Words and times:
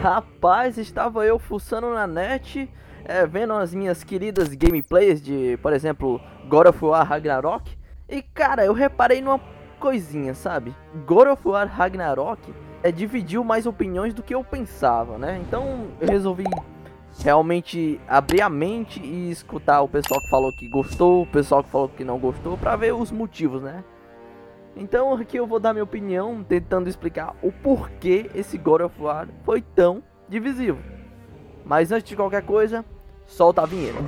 Rapaz, 0.00 0.78
estava 0.78 1.24
eu 1.26 1.38
fuçando 1.38 1.90
na 1.90 2.06
net, 2.06 2.70
é, 3.04 3.26
vendo 3.26 3.54
as 3.54 3.74
minhas 3.74 4.04
queridas 4.04 4.54
gameplays 4.54 5.20
de, 5.20 5.58
por 5.62 5.72
exemplo, 5.72 6.20
God 6.48 6.66
of 6.66 6.84
War 6.84 7.06
Ragnarok. 7.06 7.76
E 8.08 8.22
cara, 8.22 8.64
eu 8.64 8.72
reparei 8.72 9.20
numa 9.20 9.40
coisinha, 9.80 10.34
sabe? 10.34 10.74
God 11.06 11.28
of 11.28 11.48
War 11.48 11.66
Ragnarok 11.66 12.54
é, 12.82 12.92
dividiu 12.92 13.42
mais 13.42 13.66
opiniões 13.66 14.14
do 14.14 14.22
que 14.22 14.34
eu 14.34 14.44
pensava, 14.44 15.18
né? 15.18 15.40
Então 15.46 15.88
eu 16.00 16.08
resolvi 16.08 16.44
realmente 17.22 18.00
abrir 18.06 18.42
a 18.42 18.48
mente 18.48 19.00
e 19.00 19.30
escutar 19.30 19.80
o 19.80 19.88
pessoal 19.88 20.20
que 20.20 20.28
falou 20.28 20.52
que 20.52 20.68
gostou, 20.68 21.22
o 21.22 21.26
pessoal 21.26 21.64
que 21.64 21.70
falou 21.70 21.88
que 21.88 22.04
não 22.04 22.18
gostou, 22.18 22.56
para 22.56 22.76
ver 22.76 22.94
os 22.94 23.10
motivos, 23.10 23.62
né? 23.62 23.82
Então 24.78 25.14
aqui 25.14 25.38
eu 25.38 25.46
vou 25.46 25.58
dar 25.58 25.72
minha 25.72 25.82
opinião, 25.82 26.44
tentando 26.44 26.86
explicar 26.86 27.34
o 27.42 27.50
porquê 27.50 28.30
esse 28.34 28.58
God 28.58 28.82
of 28.82 29.00
War 29.00 29.26
foi 29.42 29.62
tão 29.62 30.02
divisivo. 30.28 30.78
Mas 31.64 31.90
antes 31.90 32.10
de 32.10 32.14
qualquer 32.14 32.42
coisa, 32.42 32.84
solta 33.24 33.62
a 33.62 33.66
vinheta. 33.66 33.98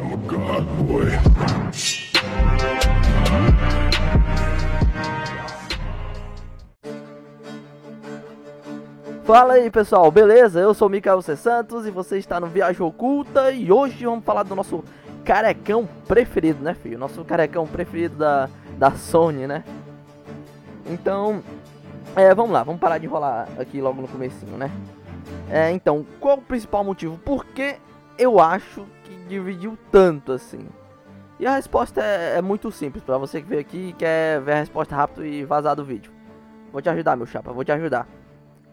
Fala 9.24 9.54
aí 9.54 9.70
pessoal, 9.70 10.10
beleza? 10.10 10.60
Eu 10.60 10.74
sou 10.74 10.88
o 10.88 10.90
Mikael 10.90 11.23
C. 11.23 11.34
Santos 11.34 11.87
e 11.87 11.90
você 11.90 12.18
está 12.18 12.38
no 12.38 12.46
Viagem 12.46 12.82
Oculta 12.82 13.50
e 13.52 13.73
hoje 13.73 14.04
vamos 14.04 14.24
falar 14.24 14.42
do 14.42 14.54
nosso 14.54 14.84
carecão 15.24 15.88
preferido, 16.06 16.62
né 16.62 16.74
filho? 16.74 16.98
Nosso 16.98 17.24
carecão 17.24 17.66
preferido 17.66 18.16
da, 18.16 18.50
da 18.78 18.90
Sony, 18.92 19.46
né? 19.46 19.64
Então, 20.88 21.42
é, 22.16 22.34
vamos 22.34 22.52
lá, 22.52 22.62
vamos 22.62 22.80
parar 22.80 22.98
de 22.98 23.06
enrolar 23.06 23.48
aqui 23.59 23.80
logo 23.80 24.01
no 24.01 24.09
comecinho, 24.09 24.56
né? 24.56 24.70
É, 25.51 25.71
então, 25.71 26.07
qual 26.18 26.38
o 26.38 26.43
principal 26.43 26.82
motivo? 26.82 27.18
Por 27.18 27.45
que 27.45 27.76
eu 28.18 28.40
acho 28.40 28.87
que 29.04 29.15
dividiu 29.29 29.79
tanto 29.93 30.32
assim? 30.32 30.66
E 31.38 31.46
a 31.46 31.54
resposta 31.54 32.02
é, 32.02 32.38
é 32.38 32.43
muito 32.43 32.71
simples, 32.73 33.04
para 33.04 33.18
você 33.18 33.40
que 33.40 33.49
veio 33.49 33.60
aqui 33.60 33.88
e 33.88 33.93
quer 33.93 34.40
ver 34.40 34.52
a 34.52 34.59
resposta 34.59 34.96
rápido 34.96 35.24
e 35.24 35.45
vazar 35.45 35.77
do 35.77 35.85
vídeo. 35.85 36.10
Vou 36.73 36.82
te 36.82 36.88
ajudar, 36.88 37.16
meu 37.16 37.27
chapa, 37.27 37.52
vou 37.52 37.65
te 37.65 37.73
ajudar 37.73 38.09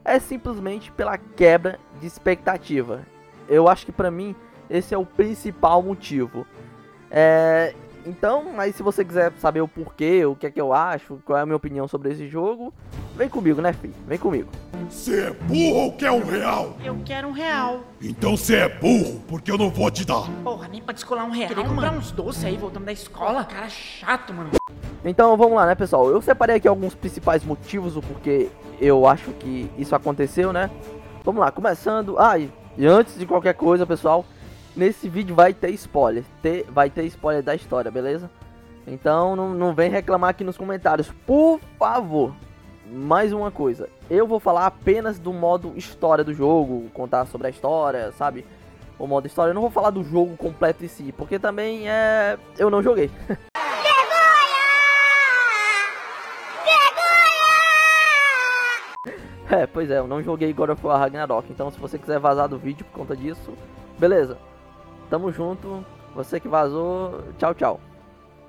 é 0.05 0.19
simplesmente 0.19 0.91
pela 0.91 1.17
quebra 1.17 1.79
de 1.99 2.05
expectativa. 2.05 3.01
Eu 3.49 3.67
acho 3.67 3.87
que 3.87 3.91
para 3.91 4.11
mim 4.11 4.35
esse 4.69 4.93
é 4.93 4.97
o 4.97 5.05
principal 5.05 5.81
motivo. 5.81 6.45
É, 7.09 7.73
então, 8.05 8.53
mas 8.53 8.75
se 8.75 8.83
você 8.83 9.03
quiser 9.03 9.31
saber 9.39 9.61
o 9.61 9.67
porquê, 9.67 10.25
o 10.25 10.35
que 10.35 10.45
é 10.47 10.51
que 10.51 10.61
eu 10.61 10.73
acho, 10.73 11.19
qual 11.25 11.37
é 11.37 11.41
a 11.41 11.45
minha 11.45 11.55
opinião 11.55 11.87
sobre 11.87 12.11
esse 12.11 12.27
jogo, 12.27 12.73
vem 13.15 13.27
comigo, 13.27 13.61
né, 13.61 13.73
filho? 13.73 13.93
Vem 14.07 14.17
comigo. 14.17 14.49
Você 14.89 15.23
é 15.25 15.31
burro 15.31 15.75
ou 15.77 15.91
quer 15.93 16.11
um 16.11 16.23
real? 16.23 16.77
Eu 16.83 16.97
quero 17.03 17.27
um 17.27 17.31
real. 17.31 17.81
Então 18.01 18.37
você 18.37 18.57
é 18.57 18.69
burro, 18.69 19.21
porque 19.27 19.51
eu 19.51 19.57
não 19.57 19.69
vou 19.69 19.89
te 19.89 20.05
dar. 20.05 20.29
Porra, 20.43 20.67
nem 20.67 20.81
pra 20.81 20.93
descolar 20.93 21.25
um 21.25 21.31
real, 21.31 21.47
Queria 21.47 21.63
comprar 21.63 21.87
mano. 21.87 21.97
uns 21.99 22.11
doces 22.11 22.45
aí, 22.45 22.57
voltando 22.57 22.85
da 22.85 22.91
escola. 22.93 23.43
Cara 23.45 23.69
chato, 23.69 24.33
mano. 24.33 24.51
Então, 25.03 25.35
vamos 25.37 25.55
lá, 25.55 25.65
né, 25.65 25.75
pessoal? 25.75 26.09
Eu 26.09 26.21
separei 26.21 26.55
aqui 26.55 26.67
alguns 26.67 26.95
principais 26.95 27.43
motivos 27.43 27.93
do 27.93 28.01
porquê 28.01 28.49
eu 28.79 29.07
acho 29.07 29.31
que 29.33 29.69
isso 29.77 29.95
aconteceu, 29.95 30.51
né? 30.51 30.69
Vamos 31.23 31.41
lá, 31.41 31.51
começando. 31.51 32.17
Ah, 32.19 32.37
e 32.37 32.51
antes 32.85 33.17
de 33.17 33.25
qualquer 33.25 33.53
coisa, 33.53 33.85
pessoal, 33.85 34.25
nesse 34.75 35.07
vídeo 35.07 35.35
vai 35.35 35.53
ter 35.53 35.71
spoiler. 35.71 36.23
Ter, 36.41 36.65
vai 36.69 36.89
ter 36.89 37.05
spoiler 37.05 37.43
da 37.43 37.55
história, 37.55 37.89
beleza? 37.89 38.29
Então 38.87 39.35
não, 39.35 39.53
não 39.53 39.73
vem 39.73 39.89
reclamar 39.89 40.29
aqui 40.29 40.43
nos 40.43 40.57
comentários, 40.57 41.11
por 41.25 41.59
favor. 41.79 42.33
Mais 42.87 43.33
uma 43.33 43.49
coisa, 43.49 43.89
eu 44.11 44.27
vou 44.27 44.39
falar 44.39 44.67
apenas 44.67 45.17
do 45.17 45.33
modo 45.33 45.73
história 45.75 46.23
do 46.23 46.35
jogo, 46.35 46.87
contar 46.93 47.25
sobre 47.25 47.47
a 47.47 47.49
história, 47.49 48.11
sabe? 48.11 48.45
O 48.99 49.07
modo 49.07 49.25
história, 49.25 49.49
eu 49.49 49.55
não 49.55 49.61
vou 49.61 49.71
falar 49.71 49.89
do 49.89 50.03
jogo 50.03 50.37
completo 50.37 50.85
em 50.85 50.87
si, 50.87 51.11
porque 51.17 51.39
também 51.39 51.89
é. 51.89 52.37
Eu 52.57 52.69
não 52.69 52.83
joguei. 52.83 53.09
É, 59.47 59.67
pois 59.67 59.91
é, 59.91 59.99
eu 59.99 60.07
não 60.07 60.23
joguei 60.23 60.51
God 60.51 60.71
of 60.71 60.85
War 60.85 60.99
Ragnarok, 60.99 61.51
então 61.51 61.69
se 61.69 61.79
você 61.79 61.99
quiser 61.99 62.17
vazar 62.17 62.49
do 62.49 62.57
vídeo 62.57 62.83
por 62.85 63.01
conta 63.01 63.15
disso, 63.15 63.53
beleza. 63.97 64.39
Tamo 65.09 65.31
junto, 65.31 65.85
você 66.15 66.39
que 66.39 66.47
vazou, 66.47 67.23
tchau, 67.37 67.53
tchau. 67.53 67.79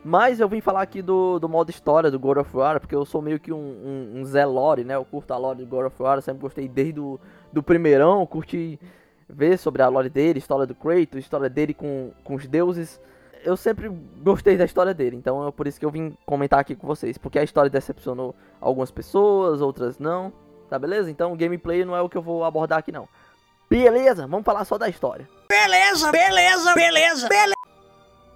Mas 0.05 0.39
eu 0.39 0.49
vim 0.49 0.61
falar 0.61 0.83
aqui 0.83 1.03
do, 1.03 1.39
do 1.39 1.49
modo 1.49 1.69
história 1.69 2.11
do 2.11 2.19
God 2.19 2.39
of 2.39 2.57
War, 2.57 2.79
porque 2.79 2.95
eu 2.95 3.05
sou 3.05 3.21
meio 3.21 3.41
que 3.41 3.53
um, 3.53 3.59
um, 3.59 4.21
um 4.21 4.25
Zé 4.25 4.47
Lore, 4.47 4.85
né? 4.85 4.95
Eu 4.95 5.05
curto 5.05 5.33
a 5.33 5.37
lore 5.37 5.59
do 5.59 5.67
God 5.67 5.87
of 5.87 6.01
War, 6.01 6.23
sempre 6.23 6.43
gostei 6.43 6.69
desde 6.69 7.01
o 7.01 7.19
do 7.53 7.63
primeirão, 7.63 8.25
curti 8.25 8.79
ver 9.29 9.59
sobre 9.59 9.83
a 9.83 9.89
lore 9.89 10.09
dele, 10.09 10.39
história 10.39 10.65
do 10.65 10.75
Kratos, 10.75 11.19
história 11.19 11.51
dele 11.51 11.75
com, 11.75 12.13
com 12.23 12.37
os 12.37 12.47
deuses. 12.47 13.01
Eu 13.45 13.57
sempre 13.57 13.89
gostei 14.23 14.57
da 14.57 14.65
história 14.65 14.95
dele, 14.95 15.17
então 15.17 15.47
é 15.47 15.51
por 15.51 15.67
isso 15.67 15.79
que 15.79 15.85
eu 15.85 15.91
vim 15.91 16.17
comentar 16.25 16.61
aqui 16.61 16.77
com 16.77 16.87
vocês, 16.87 17.19
porque 17.19 17.39
a 17.39 17.43
história 17.43 17.69
decepcionou 17.69 18.35
algumas 18.61 18.93
pessoas, 18.93 19.61
outras 19.61 19.99
não. 19.99 20.33
Tá 20.69 20.79
beleza? 20.79 21.11
Então 21.11 21.33
o 21.33 21.37
gameplay 21.37 21.85
não 21.85 21.97
é 21.97 22.01
o 22.01 22.09
que 22.09 22.17
eu 22.17 22.23
vou 22.23 22.45
abordar 22.45 22.79
aqui 22.79 22.91
não. 22.91 23.09
Beleza, 23.69 24.27
vamos 24.27 24.45
falar 24.45 24.65
só 24.65 24.79
da 24.79 24.89
história. 24.89 25.29
Beleza, 25.49 26.13
beleza, 26.13 26.75
beleza, 26.75 27.29
beleza. 27.29 27.57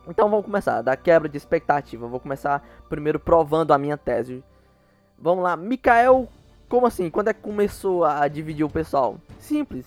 Então 0.09 0.29
vamos 0.29 0.45
começar, 0.45 0.83
da 0.83 0.97
quebra 0.97 1.29
de 1.29 1.37
expectativa. 1.37 2.07
vou 2.07 2.19
começar 2.19 2.67
primeiro 2.89 3.21
provando 3.21 3.73
a 3.73 3.79
minha 3.79 3.97
tese. 3.97 4.43
Vamos 5.17 5.45
lá, 5.45 5.57
Mikael, 5.57 6.29
como 6.69 6.87
assim? 6.87 7.11
Quando 7.11 7.29
é 7.29 7.35
que 7.35 7.41
começou 7.41 8.05
a 8.05 8.27
dividir 8.27 8.65
o 8.65 8.71
pessoal? 8.71 9.19
Simples. 9.39 9.87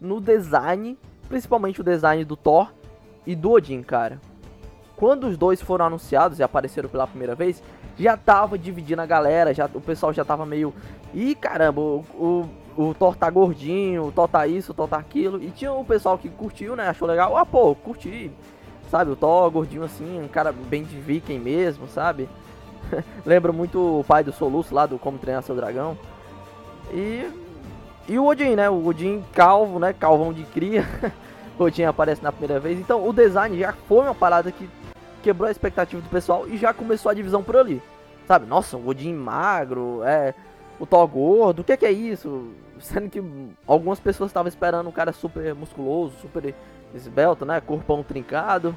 No 0.00 0.20
design, 0.20 0.98
principalmente 1.28 1.80
o 1.80 1.84
design 1.84 2.24
do 2.24 2.36
Thor 2.36 2.72
e 3.26 3.34
do 3.34 3.52
Odin, 3.52 3.82
cara. 3.82 4.20
Quando 4.96 5.26
os 5.26 5.36
dois 5.36 5.62
foram 5.62 5.86
anunciados 5.86 6.38
e 6.38 6.42
apareceram 6.42 6.88
pela 6.88 7.06
primeira 7.06 7.34
vez, 7.34 7.62
já 7.98 8.16
tava 8.16 8.58
dividindo 8.58 9.00
a 9.00 9.06
galera, 9.06 9.54
já, 9.54 9.66
o 9.72 9.80
pessoal 9.80 10.12
já 10.12 10.24
tava 10.24 10.44
meio. 10.44 10.74
Ih, 11.12 11.34
caramba, 11.34 11.80
o, 11.80 12.04
o, 12.14 12.50
o 12.76 12.94
Thor 12.94 13.16
tá 13.16 13.30
gordinho, 13.30 14.06
o 14.06 14.12
Thor 14.12 14.28
tá 14.28 14.46
isso, 14.46 14.72
o 14.72 14.74
Thor 14.74 14.88
tá 14.88 14.96
aquilo. 14.96 15.42
E 15.42 15.50
tinha 15.50 15.72
o 15.72 15.84
pessoal 15.84 16.18
que 16.18 16.28
curtiu, 16.28 16.74
né? 16.76 16.88
Achou 16.88 17.06
legal. 17.06 17.36
Ah, 17.36 17.46
pô, 17.46 17.74
curti. 17.74 18.30
Sabe, 18.90 19.10
o 19.10 19.16
Thor 19.16 19.50
gordinho 19.50 19.82
assim, 19.82 20.20
um 20.20 20.28
cara 20.28 20.52
bem 20.52 20.84
de 20.84 20.98
viking 20.98 21.38
mesmo, 21.38 21.88
sabe? 21.88 22.28
Lembra 23.24 23.52
muito 23.52 24.00
o 24.00 24.04
pai 24.04 24.22
do 24.22 24.32
Soluço 24.32 24.74
lá 24.74 24.86
do 24.86 24.98
Como 24.98 25.18
Treinar 25.18 25.42
Seu 25.42 25.54
Dragão. 25.54 25.96
E. 26.92 27.28
E 28.06 28.18
o 28.18 28.26
Odin, 28.26 28.54
né? 28.54 28.68
O 28.68 28.86
Odin 28.86 29.24
calvo, 29.32 29.78
né? 29.78 29.92
Calvão 29.92 30.32
de 30.32 30.44
cria. 30.44 30.84
o 31.58 31.64
Odin 31.64 31.84
aparece 31.84 32.22
na 32.22 32.30
primeira 32.30 32.60
vez. 32.60 32.78
Então 32.78 33.08
o 33.08 33.12
design 33.12 33.58
já 33.58 33.72
foi 33.72 34.04
uma 34.04 34.14
parada 34.14 34.52
que 34.52 34.68
quebrou 35.22 35.48
a 35.48 35.50
expectativa 35.50 36.02
do 36.02 36.08
pessoal 36.10 36.46
e 36.46 36.58
já 36.58 36.74
começou 36.74 37.10
a 37.10 37.14
divisão 37.14 37.42
por 37.42 37.56
ali. 37.56 37.82
Sabe, 38.26 38.46
nossa, 38.46 38.76
o 38.76 38.88
Odin 38.88 39.14
magro, 39.14 40.02
é, 40.04 40.34
o 40.78 40.86
Thor 40.86 41.06
gordo, 41.06 41.60
o 41.60 41.64
que 41.64 41.72
é, 41.72 41.76
que 41.76 41.86
é 41.86 41.92
isso? 41.92 42.50
Sendo 42.80 43.08
que 43.08 43.22
algumas 43.66 44.00
pessoas 44.00 44.30
estavam 44.30 44.48
esperando 44.48 44.88
um 44.88 44.92
cara 44.92 45.12
super 45.12 45.54
musculoso, 45.54 46.14
super 46.20 46.54
esbelto, 46.94 47.44
né? 47.44 47.60
Corpão 47.60 48.02
trincado. 48.02 48.76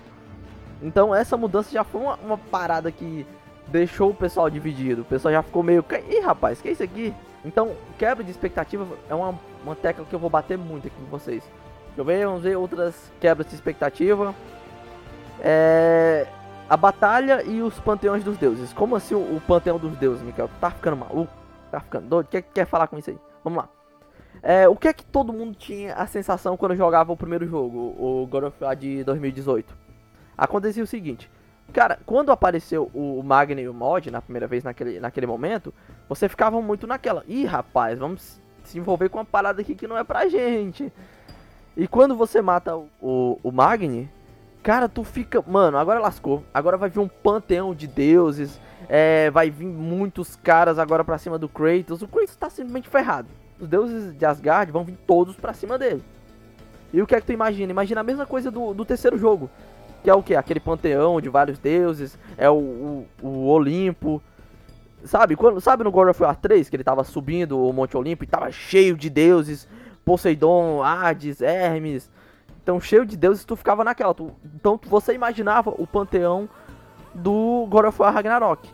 Então 0.82 1.14
essa 1.14 1.36
mudança 1.36 1.72
já 1.72 1.84
foi 1.84 2.02
uma, 2.02 2.16
uma, 2.16 2.38
parada 2.38 2.92
que 2.92 3.26
deixou 3.68 4.12
o 4.12 4.16
pessoal 4.16 4.50
dividido. 4.50 5.02
O 5.02 5.06
pessoal 5.06 5.34
já 5.34 5.44
ficou 5.44 5.64
meio. 5.64 5.84
Ih, 6.10 6.20
rapaz, 6.20 6.62
que 6.62 6.70
é 6.70 6.72
isso 6.72 6.84
aqui? 6.84 7.14
Então, 7.44 7.72
quebra 7.98 8.24
de 8.24 8.32
expectativa 8.32 8.86
é 9.10 9.16
uma, 9.16 9.40
uma 9.64 9.76
tecla 9.76 10.06
que 10.06 10.14
eu 10.14 10.20
vou 10.20 10.30
bater 10.30 10.58
muito 10.58 10.88
aqui 10.88 10.96
com 10.96 11.06
vocês. 11.06 11.44
Deixa 11.88 12.02
eu 12.02 12.06
ver, 12.06 12.26
vamos 12.26 12.44
ver 12.44 12.58
outras 12.58 13.12
quebras 13.20 13.48
de 13.48 13.56
expectativa. 13.56 14.36
É, 15.40 16.28
a 16.70 16.76
batalha 16.76 17.44
e 17.44 17.62
os 17.62 17.80
panteões 17.80 18.24
dos 18.24 18.38
deuses. 18.38 18.74
Como 18.74 18.96
assim 18.96 19.16
o, 19.16 19.20
o 19.20 19.42
panteão 19.48 19.78
dos 19.78 19.96
deuses, 19.98 20.24
Mikael? 20.24 20.50
Tá 20.60 20.70
ficando 20.70 20.98
maluco? 20.98 21.32
Tá 21.72 21.80
ficando 21.80 22.08
doido? 22.08 22.28
O 22.28 22.30
que, 22.30 22.42
que 22.42 22.52
quer 22.54 22.66
falar 22.66 22.88
com 22.88 22.98
isso 22.98 23.10
aí? 23.10 23.18
Vamos 23.44 23.58
lá. 23.58 23.70
É, 24.42 24.68
o 24.68 24.76
que 24.76 24.88
é 24.88 24.94
que 24.94 25.06
todo 25.06 25.34
mundo 25.34 25.56
tinha 25.56 25.96
a 25.96 26.06
sensação 26.06 26.56
quando 26.56 26.76
jogava 26.76 27.12
o 27.12 27.18
primeiro 27.18 27.48
jogo, 27.48 27.96
o 27.98 28.28
God 28.30 28.46
of 28.46 28.64
War 28.64 28.76
de 28.76 29.04
2018? 29.04 29.76
Acontecia 30.38 30.84
o 30.84 30.88
seguinte. 30.88 31.30
Cara, 31.74 32.00
quando 32.06 32.32
apareceu 32.32 32.90
o 32.94 33.22
Magni 33.24 33.64
e 33.64 33.70
o 33.70 33.74
Mod 33.74 34.10
na 34.10 34.22
primeira 34.22 34.48
vez 34.48 34.64
naquele, 34.64 35.00
naquele 35.00 35.28
momento, 35.28 35.74
você 36.08 36.30
ficava 36.30 36.62
muito 36.62 36.88
naquela. 36.88 37.24
Ih, 37.28 37.46
rapaz, 37.46 38.00
vamos 38.00 38.42
se 38.64 38.78
envolver 38.78 39.10
com 39.10 39.18
uma 39.18 39.26
parada 39.26 39.62
aqui 39.62 39.76
que 39.76 39.88
não 39.88 39.98
é 39.98 40.04
pra 40.04 40.30
gente. 40.30 40.92
E 41.76 41.88
quando 41.88 42.16
você 42.16 42.42
mata 42.42 42.76
o, 42.76 43.40
o 43.44 43.52
Magni, 43.52 44.10
Cara, 44.64 44.90
tu 44.90 45.04
fica. 45.04 45.44
Mano, 45.48 45.78
agora 45.78 46.00
lascou. 46.00 46.44
Agora 46.54 46.78
vai 46.78 46.90
vir 46.90 47.00
um 47.00 47.08
panteão 47.08 47.74
de 47.74 47.88
deuses. 47.88 48.60
É, 48.90 49.30
vai 49.32 49.50
vir 49.50 49.66
muitos 49.66 50.36
caras 50.36 50.78
agora 50.80 51.04
pra 51.04 51.18
cima 51.18 51.38
do 51.38 51.48
Kratos. 51.48 52.02
O 52.02 52.08
Kratos 52.08 52.36
tá 52.36 52.50
simplesmente 52.50 52.90
ferrado. 52.90 53.28
Os 53.60 53.68
deuses 53.68 54.16
de 54.16 54.26
Asgard 54.26 54.72
vão 54.72 54.84
vir 54.84 54.98
todos 55.08 55.36
pra 55.36 55.54
cima 55.54 55.78
dele. 55.78 56.04
E 56.94 57.02
o 57.02 57.08
que 57.08 57.16
é 57.16 57.20
que 57.20 57.28
tu 57.28 57.34
imagina? 57.34 57.72
Imagina 57.72 58.02
a 58.02 58.04
mesma 58.04 58.26
coisa 58.26 58.52
do, 58.52 58.74
do 58.74 58.86
terceiro 58.86 59.18
jogo. 59.18 59.50
Que 60.04 60.10
é 60.10 60.14
o 60.14 60.24
que? 60.24 60.36
Aquele 60.36 60.60
panteão 60.60 61.20
de 61.20 61.30
vários 61.30 61.60
deuses. 61.60 62.18
É 62.38 62.50
o, 62.50 62.56
o, 62.56 63.08
o 63.22 63.48
Olimpo. 63.48 64.22
Sabe, 65.04 65.36
quando, 65.36 65.62
sabe 65.62 65.84
no 65.84 65.92
God 65.92 66.10
of 66.10 66.24
War 66.24 66.36
3 66.36 66.70
que 66.70 66.76
ele 66.76 66.84
tava 66.84 67.04
subindo 67.04 67.60
o 67.60 67.72
Monte 67.72 67.96
Olimpo 67.96 68.24
e 68.24 68.28
tava 68.28 68.52
cheio 68.52 68.98
de 68.98 69.10
deuses 69.10 69.68
Poseidon, 70.08 70.82
Hades, 70.82 71.42
Hermes. 71.42 72.10
Então, 72.68 72.82
cheio 72.82 73.06
de 73.06 73.16
deuses, 73.16 73.46
tu 73.46 73.56
ficava 73.56 73.82
naquela. 73.82 74.14
Tu, 74.14 74.30
então, 74.54 74.78
você 74.88 75.14
imaginava 75.14 75.70
o 75.70 75.88
panteão 75.88 76.50
do 77.14 77.66
God 77.70 77.86
of 77.86 78.02
War 78.02 78.14
Ragnarok. 78.14 78.70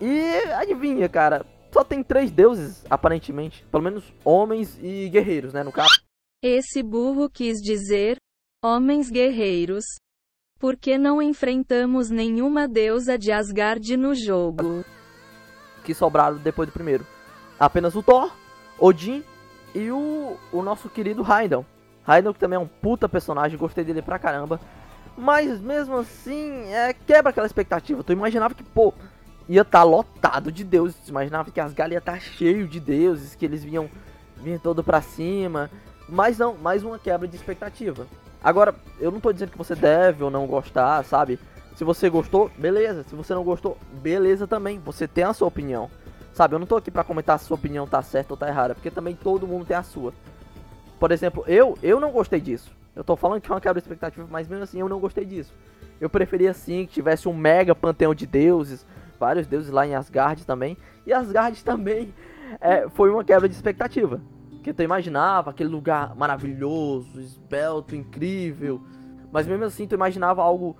E 0.00 0.50
adivinha, 0.54 1.06
cara, 1.10 1.44
só 1.70 1.84
tem 1.84 2.02
três 2.02 2.30
deuses, 2.30 2.86
aparentemente. 2.88 3.62
Pelo 3.70 3.82
menos 3.82 4.02
homens 4.24 4.78
e 4.80 5.10
guerreiros, 5.10 5.52
né, 5.52 5.62
no 5.62 5.70
caso. 5.70 5.90
Esse 6.42 6.82
burro 6.82 7.28
quis 7.28 7.58
dizer: 7.58 8.16
homens 8.64 9.10
guerreiros. 9.10 9.84
Por 10.58 10.74
que 10.74 10.96
não 10.96 11.20
enfrentamos 11.20 12.08
nenhuma 12.08 12.66
deusa 12.66 13.18
de 13.18 13.30
Asgard 13.30 13.94
no 13.94 14.14
jogo? 14.14 14.82
Que 15.84 15.92
sobraram 15.92 16.38
depois 16.38 16.66
do 16.66 16.72
primeiro. 16.72 17.06
Apenas 17.60 17.94
o 17.94 18.02
Thor, 18.02 18.34
Odin 18.78 19.22
e 19.74 19.90
o, 19.90 20.38
o 20.50 20.62
nosso 20.62 20.88
querido 20.88 21.20
Raidon. 21.20 21.62
Raidon 22.04 22.32
que 22.32 22.38
também 22.38 22.56
é 22.56 22.60
um 22.60 22.66
puta 22.66 23.08
personagem, 23.08 23.58
gostei 23.58 23.84
dele 23.84 24.02
pra 24.02 24.18
caramba. 24.18 24.60
Mas 25.16 25.60
mesmo 25.60 25.96
assim, 25.96 26.72
é, 26.72 26.92
quebra 26.92 27.30
aquela 27.30 27.46
expectativa. 27.46 28.02
Tu 28.02 28.12
imaginava 28.12 28.54
que, 28.54 28.62
pô, 28.62 28.92
ia 29.48 29.62
estar 29.62 29.78
tá 29.78 29.84
lotado 29.84 30.52
de 30.52 30.64
deuses. 30.64 30.96
Tu 31.04 31.10
imaginava 31.10 31.50
que 31.50 31.60
ia 31.60 31.66
estar 31.66 32.00
tá 32.00 32.18
cheio 32.18 32.66
de 32.66 32.80
deuses, 32.80 33.34
que 33.34 33.44
eles 33.44 33.64
vinham, 33.64 33.88
vinham 34.36 34.58
todo 34.58 34.82
pra 34.82 35.00
cima. 35.00 35.70
Mas 36.08 36.38
não, 36.38 36.54
mais 36.54 36.82
uma 36.82 36.98
quebra 36.98 37.26
de 37.26 37.36
expectativa. 37.36 38.06
Agora, 38.42 38.74
eu 39.00 39.10
não 39.10 39.20
tô 39.20 39.32
dizendo 39.32 39.52
que 39.52 39.58
você 39.58 39.74
deve 39.74 40.22
ou 40.22 40.30
não 40.30 40.46
gostar, 40.46 41.02
sabe? 41.04 41.38
Se 41.76 41.84
você 41.84 42.10
gostou, 42.10 42.50
beleza. 42.58 43.04
Se 43.04 43.14
você 43.14 43.32
não 43.34 43.42
gostou, 43.42 43.78
beleza 43.92 44.46
também. 44.46 44.78
Você 44.80 45.08
tem 45.08 45.24
a 45.24 45.32
sua 45.32 45.48
opinião. 45.48 45.90
Sabe, 46.34 46.54
eu 46.54 46.58
não 46.58 46.66
tô 46.66 46.76
aqui 46.76 46.90
pra 46.90 47.04
comentar 47.04 47.38
se 47.38 47.44
a 47.44 47.48
sua 47.48 47.54
opinião 47.54 47.86
tá 47.86 48.02
certa 48.02 48.32
ou 48.32 48.36
tá 48.36 48.48
errada, 48.48 48.74
porque 48.74 48.90
também 48.90 49.14
todo 49.14 49.46
mundo 49.46 49.64
tem 49.64 49.76
a 49.76 49.84
sua. 49.84 50.12
Por 50.98 51.12
exemplo, 51.12 51.44
eu, 51.46 51.76
eu 51.82 52.00
não 52.00 52.10
gostei 52.10 52.40
disso. 52.40 52.74
Eu 52.94 53.02
tô 53.02 53.16
falando 53.16 53.40
que 53.40 53.50
é 53.50 53.54
uma 53.54 53.60
quebra 53.60 53.80
de 53.80 53.84
expectativa, 53.84 54.26
mas 54.30 54.46
mesmo 54.46 54.62
assim 54.62 54.80
eu 54.80 54.88
não 54.88 55.00
gostei 55.00 55.24
disso. 55.24 55.52
Eu 56.00 56.08
preferia 56.08 56.52
sim 56.52 56.86
que 56.86 56.92
tivesse 56.92 57.28
um 57.28 57.34
mega 57.34 57.74
panteão 57.74 58.14
de 58.14 58.26
deuses, 58.26 58.86
vários 59.18 59.46
deuses 59.46 59.70
lá 59.70 59.86
em 59.86 59.94
Asgard 59.94 60.44
também. 60.44 60.76
E 61.06 61.12
Asgard 61.12 61.62
também 61.64 62.14
é, 62.60 62.88
foi 62.88 63.10
uma 63.10 63.24
quebra 63.24 63.48
de 63.48 63.54
expectativa. 63.54 64.20
Que 64.62 64.72
tu 64.72 64.82
imaginava 64.82 65.50
aquele 65.50 65.68
lugar 65.68 66.14
maravilhoso, 66.14 67.20
esbelto, 67.20 67.94
incrível. 67.94 68.80
Mas 69.32 69.46
mesmo 69.46 69.64
assim 69.64 69.86
tu 69.86 69.94
imaginava 69.94 70.42
algo, 70.42 70.76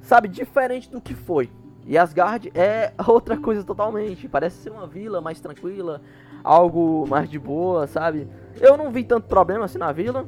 sabe, 0.00 0.28
diferente 0.28 0.90
do 0.90 1.00
que 1.00 1.14
foi. 1.14 1.50
E 1.86 1.96
Asgard 1.96 2.50
é 2.54 2.92
outra 3.06 3.36
coisa 3.36 3.62
totalmente. 3.62 4.28
Parece 4.28 4.56
ser 4.56 4.70
uma 4.70 4.86
vila 4.86 5.20
mais 5.20 5.40
tranquila, 5.40 6.02
algo 6.42 7.06
mais 7.08 7.30
de 7.30 7.38
boa, 7.38 7.86
sabe? 7.86 8.28
Eu 8.60 8.76
não 8.76 8.90
vi 8.90 9.04
tanto 9.04 9.26
problema 9.26 9.64
assim 9.64 9.78
na 9.78 9.92
vila. 9.92 10.26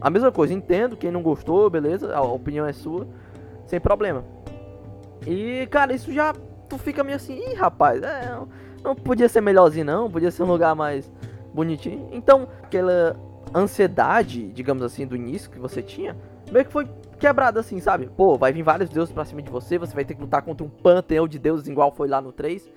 A 0.00 0.10
mesma 0.10 0.30
coisa, 0.30 0.54
entendo. 0.54 0.96
Quem 0.96 1.10
não 1.10 1.22
gostou, 1.22 1.68
beleza, 1.68 2.14
a 2.14 2.22
opinião 2.22 2.66
é 2.66 2.72
sua, 2.72 3.06
sem 3.66 3.80
problema. 3.80 4.24
E, 5.26 5.66
cara, 5.70 5.92
isso 5.92 6.12
já. 6.12 6.34
Tu 6.68 6.78
fica 6.78 7.02
meio 7.02 7.16
assim, 7.16 7.34
ih, 7.34 7.54
rapaz, 7.54 8.02
é, 8.02 8.38
não 8.84 8.94
podia 8.94 9.26
ser 9.26 9.40
melhorzinho, 9.40 9.86
não, 9.86 10.10
podia 10.10 10.30
ser 10.30 10.42
um 10.42 10.46
lugar 10.46 10.74
mais 10.74 11.10
bonitinho. 11.52 12.08
Então, 12.12 12.46
aquela 12.62 13.16
ansiedade, 13.54 14.48
digamos 14.52 14.82
assim, 14.82 15.06
do 15.06 15.16
início 15.16 15.50
que 15.50 15.58
você 15.58 15.82
tinha, 15.82 16.14
meio 16.52 16.66
que 16.66 16.72
foi 16.72 16.86
quebrado 17.18 17.58
assim, 17.58 17.80
sabe? 17.80 18.08
Pô, 18.16 18.36
vai 18.36 18.52
vir 18.52 18.62
vários 18.62 18.90
deuses 18.90 19.12
pra 19.12 19.24
cima 19.24 19.42
de 19.42 19.50
você, 19.50 19.78
você 19.78 19.94
vai 19.94 20.04
ter 20.04 20.14
que 20.14 20.20
lutar 20.20 20.42
contra 20.42 20.64
um 20.64 20.68
panteão 20.68 21.26
de 21.26 21.38
deuses 21.38 21.66
igual 21.66 21.90
foi 21.90 22.06
lá 22.06 22.20
no 22.20 22.32
3. 22.32 22.70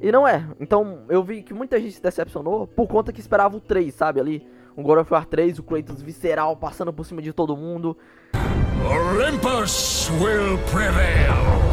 E 0.00 0.12
não 0.12 0.26
é. 0.26 0.46
Então 0.60 1.04
eu 1.08 1.22
vi 1.22 1.42
que 1.42 1.54
muita 1.54 1.80
gente 1.80 1.94
se 1.94 2.02
decepcionou 2.02 2.66
por 2.66 2.86
conta 2.86 3.12
que 3.12 3.20
esperava 3.20 3.56
o 3.56 3.60
3, 3.60 3.94
sabe? 3.94 4.20
Ali, 4.20 4.46
um 4.76 4.82
God 4.82 4.98
of 4.98 5.12
War 5.12 5.26
3, 5.26 5.58
o 5.58 5.62
Kratos 5.62 6.02
visceral 6.02 6.56
passando 6.56 6.92
por 6.92 7.04
cima 7.04 7.22
de 7.22 7.32
todo 7.32 7.56
mundo. 7.56 7.96
Olympus 8.84 10.10
will 10.20 10.58
prevail. 10.70 11.65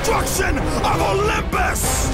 Destruction 0.00 0.56
of 0.82 0.98
Olympus! 1.12 2.08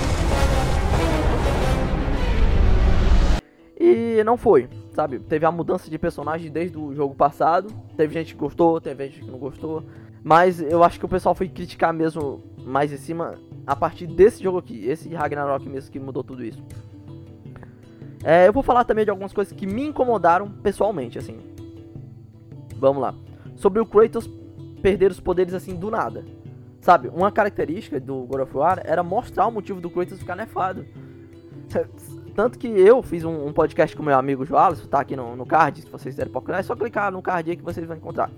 E 3.78 4.24
não 4.24 4.36
foi, 4.36 4.68
sabe? 4.92 5.20
Teve 5.20 5.46
a 5.46 5.52
mudança 5.52 5.88
de 5.88 5.96
personagem 5.96 6.50
desde 6.50 6.76
o 6.76 6.92
jogo 6.94 7.14
passado. 7.14 7.72
Teve 7.96 8.12
gente 8.12 8.34
que 8.34 8.40
gostou, 8.40 8.80
teve 8.80 9.06
gente 9.06 9.20
que 9.20 9.30
não 9.30 9.38
gostou. 9.38 9.84
Mas 10.24 10.60
eu 10.60 10.82
acho 10.82 10.98
que 10.98 11.04
o 11.04 11.08
pessoal 11.08 11.34
foi 11.34 11.48
criticar 11.48 11.92
mesmo 11.92 12.42
mais 12.58 12.92
em 12.92 12.96
cima 12.96 13.38
a 13.64 13.76
partir 13.76 14.08
desse 14.08 14.42
jogo 14.42 14.58
aqui. 14.58 14.84
Esse 14.84 15.08
Ragnarok 15.14 15.68
mesmo 15.68 15.92
que 15.92 16.00
mudou 16.00 16.24
tudo 16.24 16.44
isso. 16.44 16.62
É, 18.24 18.48
eu 18.48 18.52
vou 18.52 18.64
falar 18.64 18.82
também 18.84 19.04
de 19.04 19.10
algumas 19.10 19.32
coisas 19.32 19.52
que 19.52 19.66
me 19.66 19.86
incomodaram 19.86 20.50
pessoalmente, 20.50 21.18
assim. 21.18 21.38
Vamos 22.78 23.00
lá. 23.00 23.14
Sobre 23.54 23.80
o 23.80 23.86
Kratos 23.86 24.28
perder 24.82 25.12
os 25.12 25.20
poderes 25.20 25.54
assim 25.54 25.76
do 25.76 25.88
nada. 25.88 26.24
Sabe, 26.86 27.08
uma 27.08 27.32
característica 27.32 27.98
do 27.98 28.22
God 28.26 28.42
of 28.42 28.56
War 28.56 28.80
era 28.84 29.02
mostrar 29.02 29.44
o 29.48 29.50
motivo 29.50 29.80
do 29.80 29.90
Kratos 29.90 30.20
ficar 30.20 30.36
nefado. 30.36 30.86
Tanto 32.32 32.60
que 32.60 32.68
eu 32.68 33.02
fiz 33.02 33.24
um, 33.24 33.48
um 33.48 33.52
podcast 33.52 33.96
com 33.96 34.04
meu 34.04 34.16
amigo 34.16 34.46
Joales, 34.46 34.86
tá 34.86 35.00
aqui 35.00 35.16
no, 35.16 35.34
no 35.34 35.44
card, 35.44 35.82
se 35.82 35.90
vocês 35.90 36.14
quiserem 36.14 36.30
procurar, 36.30 36.60
é 36.60 36.62
só 36.62 36.76
clicar 36.76 37.10
no 37.10 37.20
card 37.20 37.50
aí 37.50 37.56
que 37.56 37.62
vocês 37.64 37.84
vão 37.84 37.96
encontrar. 37.96 38.30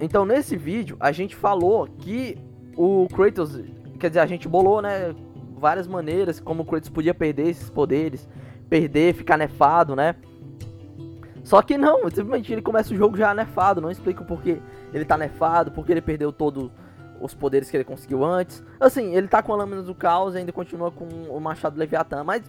Então 0.00 0.24
nesse 0.24 0.56
vídeo 0.56 0.96
a 0.98 1.12
gente 1.12 1.36
falou 1.36 1.86
que 1.86 2.38
o 2.74 3.06
Kratos, 3.14 3.60
quer 4.00 4.08
dizer, 4.08 4.20
a 4.20 4.26
gente 4.26 4.48
bolou, 4.48 4.80
né, 4.80 5.14
várias 5.58 5.86
maneiras 5.86 6.40
como 6.40 6.62
o 6.62 6.64
Kratos 6.64 6.88
podia 6.88 7.12
perder 7.12 7.48
esses 7.48 7.68
poderes, 7.68 8.26
perder, 8.70 9.12
ficar 9.12 9.36
nefado, 9.36 9.94
né? 9.94 10.16
Só 11.44 11.60
que 11.60 11.76
não, 11.76 12.08
simplesmente 12.08 12.54
ele 12.54 12.62
começa 12.62 12.94
o 12.94 12.96
jogo 12.96 13.18
já 13.18 13.34
nefado, 13.34 13.82
não 13.82 13.90
explica 13.90 14.22
o 14.22 14.26
porquê 14.26 14.62
ele 14.94 15.04
tá 15.04 15.18
nefado, 15.18 15.70
porque 15.72 15.92
ele 15.92 16.00
perdeu 16.00 16.32
todo 16.32 16.72
os 17.20 17.34
poderes 17.34 17.70
que 17.70 17.76
ele 17.76 17.84
conseguiu 17.84 18.24
antes. 18.24 18.62
Assim, 18.78 19.14
ele 19.14 19.28
tá 19.28 19.42
com 19.42 19.52
a 19.52 19.56
lâmina 19.56 19.82
do 19.82 19.94
caos 19.94 20.34
e 20.34 20.38
ainda 20.38 20.52
continua 20.52 20.90
com 20.90 21.06
o 21.06 21.40
machado 21.40 21.78
Leviatã, 21.78 22.22
mas 22.24 22.42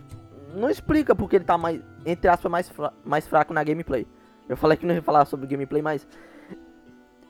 não 0.54 0.70
explica 0.70 1.16
porque 1.16 1.36
ele 1.36 1.46
tá 1.46 1.58
mais, 1.58 1.82
entre 2.06 2.30
aspas, 2.30 2.52
mais, 2.52 2.70
fra 2.70 2.94
mais 3.04 3.28
fraco 3.28 3.54
na 3.54 3.64
gameplay. 3.64 4.08
Eu 4.48 4.58
falei 4.58 4.78
que 4.78 4.86
não 4.86 4.96
ia 4.96 5.02
falar 5.02 5.26
sobre 5.26 5.48
gameplay, 5.48 5.82
mas 5.82 6.08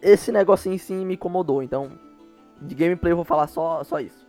esse 0.02 0.32
negocinho 0.32 0.76
em 0.76 0.78
si 0.78 0.94
me 0.94 1.16
incomodou, 1.16 1.64
então 1.64 1.92
de 2.62 2.74
gameplay 2.76 3.12
eu 3.12 3.18
vou 3.18 3.26
falar 3.26 3.48
só, 3.48 3.84
só 3.84 4.00
isso. 4.00 4.28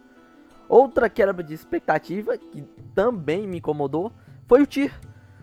Outra 0.68 1.08
quebra 1.08 1.42
de 1.42 1.54
expectativa 1.54 2.36
que 2.36 2.62
também 2.94 3.46
me 3.46 3.58
incomodou 3.58 4.12
foi 4.46 4.62
o 4.62 4.66
Tyr. 4.66 4.92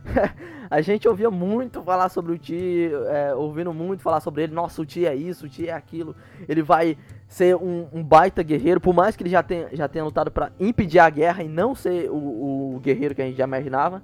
a 0.69 0.81
gente 0.81 1.07
ouvia 1.07 1.29
muito 1.29 1.81
falar 1.81 2.09
sobre 2.09 2.33
o 2.33 2.37
Ti, 2.37 2.89
é, 3.07 3.33
ouvindo 3.33 3.73
muito 3.73 4.01
falar 4.01 4.19
sobre 4.19 4.43
ele. 4.43 4.53
Nossa, 4.53 4.81
o 4.81 4.85
Ti 4.85 5.05
é 5.05 5.15
isso, 5.15 5.45
o 5.45 5.49
Ti 5.49 5.69
é 5.69 5.73
aquilo. 5.73 6.15
Ele 6.47 6.61
vai 6.61 6.97
ser 7.27 7.55
um, 7.55 7.87
um, 7.91 8.03
baita 8.03 8.43
guerreiro, 8.43 8.79
por 8.79 8.93
mais 8.93 9.15
que 9.15 9.23
ele 9.23 9.29
já 9.29 9.43
tenha, 9.43 9.69
já 9.73 9.87
tenha 9.87 10.05
lutado 10.05 10.31
para 10.31 10.51
impedir 10.59 10.99
a 10.99 11.09
guerra 11.09 11.43
e 11.43 11.47
não 11.47 11.73
ser 11.73 12.09
o, 12.09 12.75
o, 12.75 12.79
guerreiro 12.79 13.15
que 13.15 13.21
a 13.21 13.25
gente 13.25 13.37
já 13.37 13.45
imaginava. 13.45 14.01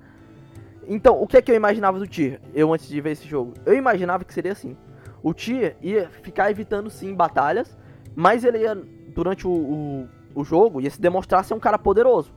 Então, 0.87 1.21
o 1.21 1.27
que 1.27 1.37
é 1.37 1.41
que 1.41 1.51
eu 1.51 1.55
imaginava 1.55 1.99
do 1.99 2.07
Tyr, 2.07 2.39
eu 2.53 2.73
antes 2.73 2.87
de 2.87 2.99
ver 2.99 3.11
esse 3.11 3.27
jogo? 3.27 3.53
Eu 3.65 3.75
imaginava 3.75 4.25
que 4.25 4.33
seria 4.33 4.51
assim. 4.51 4.75
O 5.21 5.33
Tyr 5.33 5.75
ia 5.81 6.09
ficar 6.09 6.49
evitando 6.49 6.89
sim 6.89 7.13
batalhas, 7.13 7.77
mas 8.15 8.43
ele 8.43 8.59
ia, 8.59 8.75
durante 9.13 9.45
o, 9.45 9.51
o, 9.51 10.09
o 10.33 10.43
jogo, 10.43 10.81
ia 10.81 10.89
se 10.89 10.99
demonstrar 10.99 11.45
ser 11.45 11.53
um 11.53 11.59
cara 11.59 11.77
poderoso. 11.77 12.33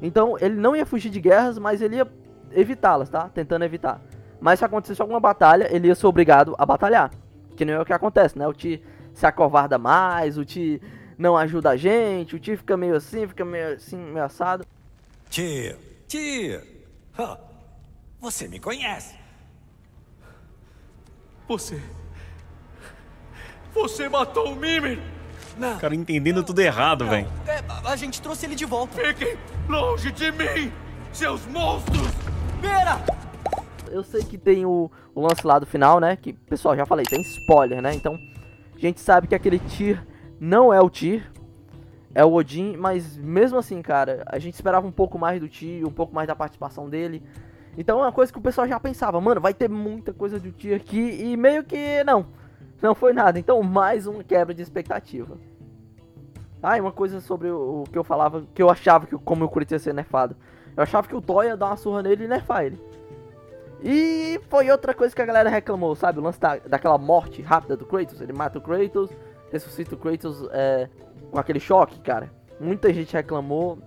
Então, 0.00 0.36
ele 0.38 0.54
não 0.54 0.76
ia 0.76 0.86
fugir 0.86 1.10
de 1.10 1.20
guerras, 1.20 1.58
mas 1.58 1.80
ele 1.80 1.96
ia 1.96 2.06
evitá-las, 2.52 3.08
tá? 3.08 3.28
Tentando 3.28 3.64
evitar. 3.64 4.00
Mas 4.40 4.58
se 4.58 4.64
acontecesse 4.64 5.00
alguma 5.02 5.20
batalha, 5.20 5.68
ele 5.74 5.88
ia 5.88 5.94
ser 5.94 6.06
obrigado 6.06 6.54
a 6.58 6.64
batalhar. 6.64 7.10
Que 7.56 7.64
não 7.64 7.74
é 7.74 7.80
o 7.80 7.84
que 7.84 7.92
acontece, 7.92 8.38
né? 8.38 8.46
O 8.46 8.52
Ti 8.52 8.82
se 9.12 9.26
acovarda 9.26 9.78
mais, 9.78 10.38
o 10.38 10.44
Ti 10.44 10.80
não 11.18 11.36
ajuda 11.36 11.70
a 11.70 11.76
gente, 11.76 12.36
o 12.36 12.38
Ti 12.38 12.56
fica 12.56 12.76
meio 12.76 12.94
assim, 12.94 13.26
fica 13.26 13.44
meio 13.44 13.74
assim, 13.74 13.96
meio 13.96 14.24
assado. 14.24 14.64
Ti, 15.28 15.76
Ti, 16.06 16.60
você 18.20 18.46
me 18.46 18.60
conhece. 18.60 19.16
Você... 21.48 21.82
Você 23.74 24.08
matou 24.08 24.52
o 24.52 24.56
Mimir! 24.56 24.98
Não. 25.56 25.78
Cara, 25.78 25.94
entendendo 25.94 26.42
tudo 26.42 26.60
errado, 26.60 27.04
velho. 27.06 27.28
É, 27.46 27.62
a 27.84 27.96
gente 27.96 28.22
trouxe 28.22 28.46
ele 28.46 28.54
de 28.54 28.64
volta. 28.64 28.94
Fiquem 28.94 29.36
longe 29.68 30.12
de 30.12 30.30
mim, 30.30 30.72
seus 31.12 31.44
monstros! 31.46 32.27
Pera! 32.60 32.98
Eu 33.90 34.02
sei 34.02 34.22
que 34.22 34.36
tem 34.36 34.66
o, 34.66 34.90
o 35.14 35.20
lance 35.20 35.46
lá 35.46 35.58
do 35.58 35.66
final, 35.66 35.98
né? 36.00 36.16
Que, 36.16 36.32
pessoal, 36.32 36.76
já 36.76 36.84
falei, 36.84 37.04
tem 37.06 37.20
spoiler, 37.20 37.80
né? 37.80 37.94
Então, 37.94 38.18
a 38.74 38.78
gente 38.78 39.00
sabe 39.00 39.26
que 39.26 39.34
aquele 39.34 39.58
Tyr 39.58 40.04
não 40.40 40.72
é 40.72 40.80
o 40.80 40.90
Tyr, 40.90 41.22
é 42.14 42.24
o 42.24 42.32
Odin, 42.32 42.76
mas 42.76 43.16
mesmo 43.16 43.58
assim, 43.58 43.80
cara, 43.82 44.22
a 44.26 44.38
gente 44.38 44.54
esperava 44.54 44.86
um 44.86 44.92
pouco 44.92 45.18
mais 45.18 45.40
do 45.40 45.48
Tyr, 45.48 45.86
um 45.86 45.92
pouco 45.92 46.14
mais 46.14 46.26
da 46.26 46.34
participação 46.34 46.88
dele. 46.88 47.22
Então 47.76 48.00
é 48.00 48.02
uma 48.02 48.12
coisa 48.12 48.32
que 48.32 48.38
o 48.38 48.42
pessoal 48.42 48.66
já 48.66 48.80
pensava, 48.80 49.20
mano, 49.20 49.40
vai 49.40 49.54
ter 49.54 49.68
muita 49.68 50.12
coisa 50.12 50.40
do 50.40 50.50
Tyr 50.50 50.74
aqui 50.74 50.98
e 50.98 51.36
meio 51.36 51.62
que 51.62 52.02
não, 52.04 52.26
não 52.82 52.94
foi 52.94 53.12
nada. 53.12 53.38
Então 53.38 53.62
mais 53.62 54.06
uma 54.06 54.24
quebra 54.24 54.54
de 54.54 54.62
expectativa. 54.62 55.38
Ah, 56.62 56.76
e 56.76 56.80
uma 56.80 56.90
coisa 56.90 57.20
sobre 57.20 57.48
o, 57.48 57.82
o 57.82 57.84
que 57.84 57.96
eu 57.96 58.02
falava, 58.02 58.44
que 58.52 58.60
eu 58.60 58.68
achava 58.68 59.06
que 59.06 59.16
como 59.18 59.44
o 59.44 59.48
Kratos 59.48 59.72
ia 59.72 59.78
ser 59.78 59.94
nerfado. 59.94 60.34
Eu 60.78 60.84
achava 60.84 61.08
que 61.08 61.16
o 61.16 61.20
Thor 61.20 61.44
ia 61.44 61.56
dar 61.56 61.66
uma 61.66 61.76
surra 61.76 62.04
nele 62.04 62.26
e 62.26 62.28
nerfar 62.28 62.64
ele. 62.64 62.80
E 63.82 64.40
foi 64.48 64.70
outra 64.70 64.94
coisa 64.94 65.12
que 65.12 65.20
a 65.20 65.26
galera 65.26 65.50
reclamou, 65.50 65.96
sabe? 65.96 66.20
O 66.20 66.22
lance 66.22 66.38
da, 66.38 66.56
daquela 66.58 66.96
morte 66.96 67.42
rápida 67.42 67.76
do 67.76 67.84
Kratos. 67.84 68.20
Ele 68.20 68.32
mata 68.32 68.60
o 68.60 68.62
Kratos, 68.62 69.10
ressuscita 69.50 69.96
o 69.96 69.98
Kratos 69.98 70.48
é, 70.52 70.88
com 71.32 71.36
aquele 71.36 71.58
choque, 71.58 71.98
cara. 71.98 72.30
Muita 72.60 72.94
gente 72.94 73.12
reclamou. 73.12 73.80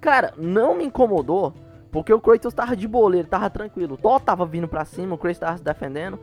Cara, 0.00 0.34
não 0.36 0.74
me 0.74 0.84
incomodou, 0.84 1.54
porque 1.92 2.12
o 2.12 2.20
Kratos 2.20 2.52
tava 2.52 2.74
de 2.74 2.86
ele 2.86 3.24
tava 3.24 3.48
tranquilo. 3.48 3.94
O 3.94 3.96
Thor 3.96 4.18
tava 4.18 4.44
vindo 4.44 4.66
pra 4.66 4.84
cima, 4.84 5.14
o 5.14 5.18
Kratos 5.18 5.38
tava 5.38 5.58
se 5.58 5.62
defendendo. 5.62 6.18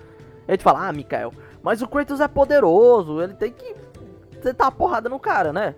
Gente 0.49 0.63
fala, 0.63 0.85
ah, 0.85 0.91
Mikael, 0.91 1.31
mas 1.63 1.81
o 1.81 1.87
Kratos 1.87 2.19
é 2.19 2.27
poderoso, 2.27 3.21
ele 3.21 3.35
tem 3.35 3.53
que 3.53 3.73
você 4.41 4.53
tá 4.53 4.69
porrada 4.69 5.07
no 5.07 5.17
cara, 5.17 5.53
né? 5.53 5.75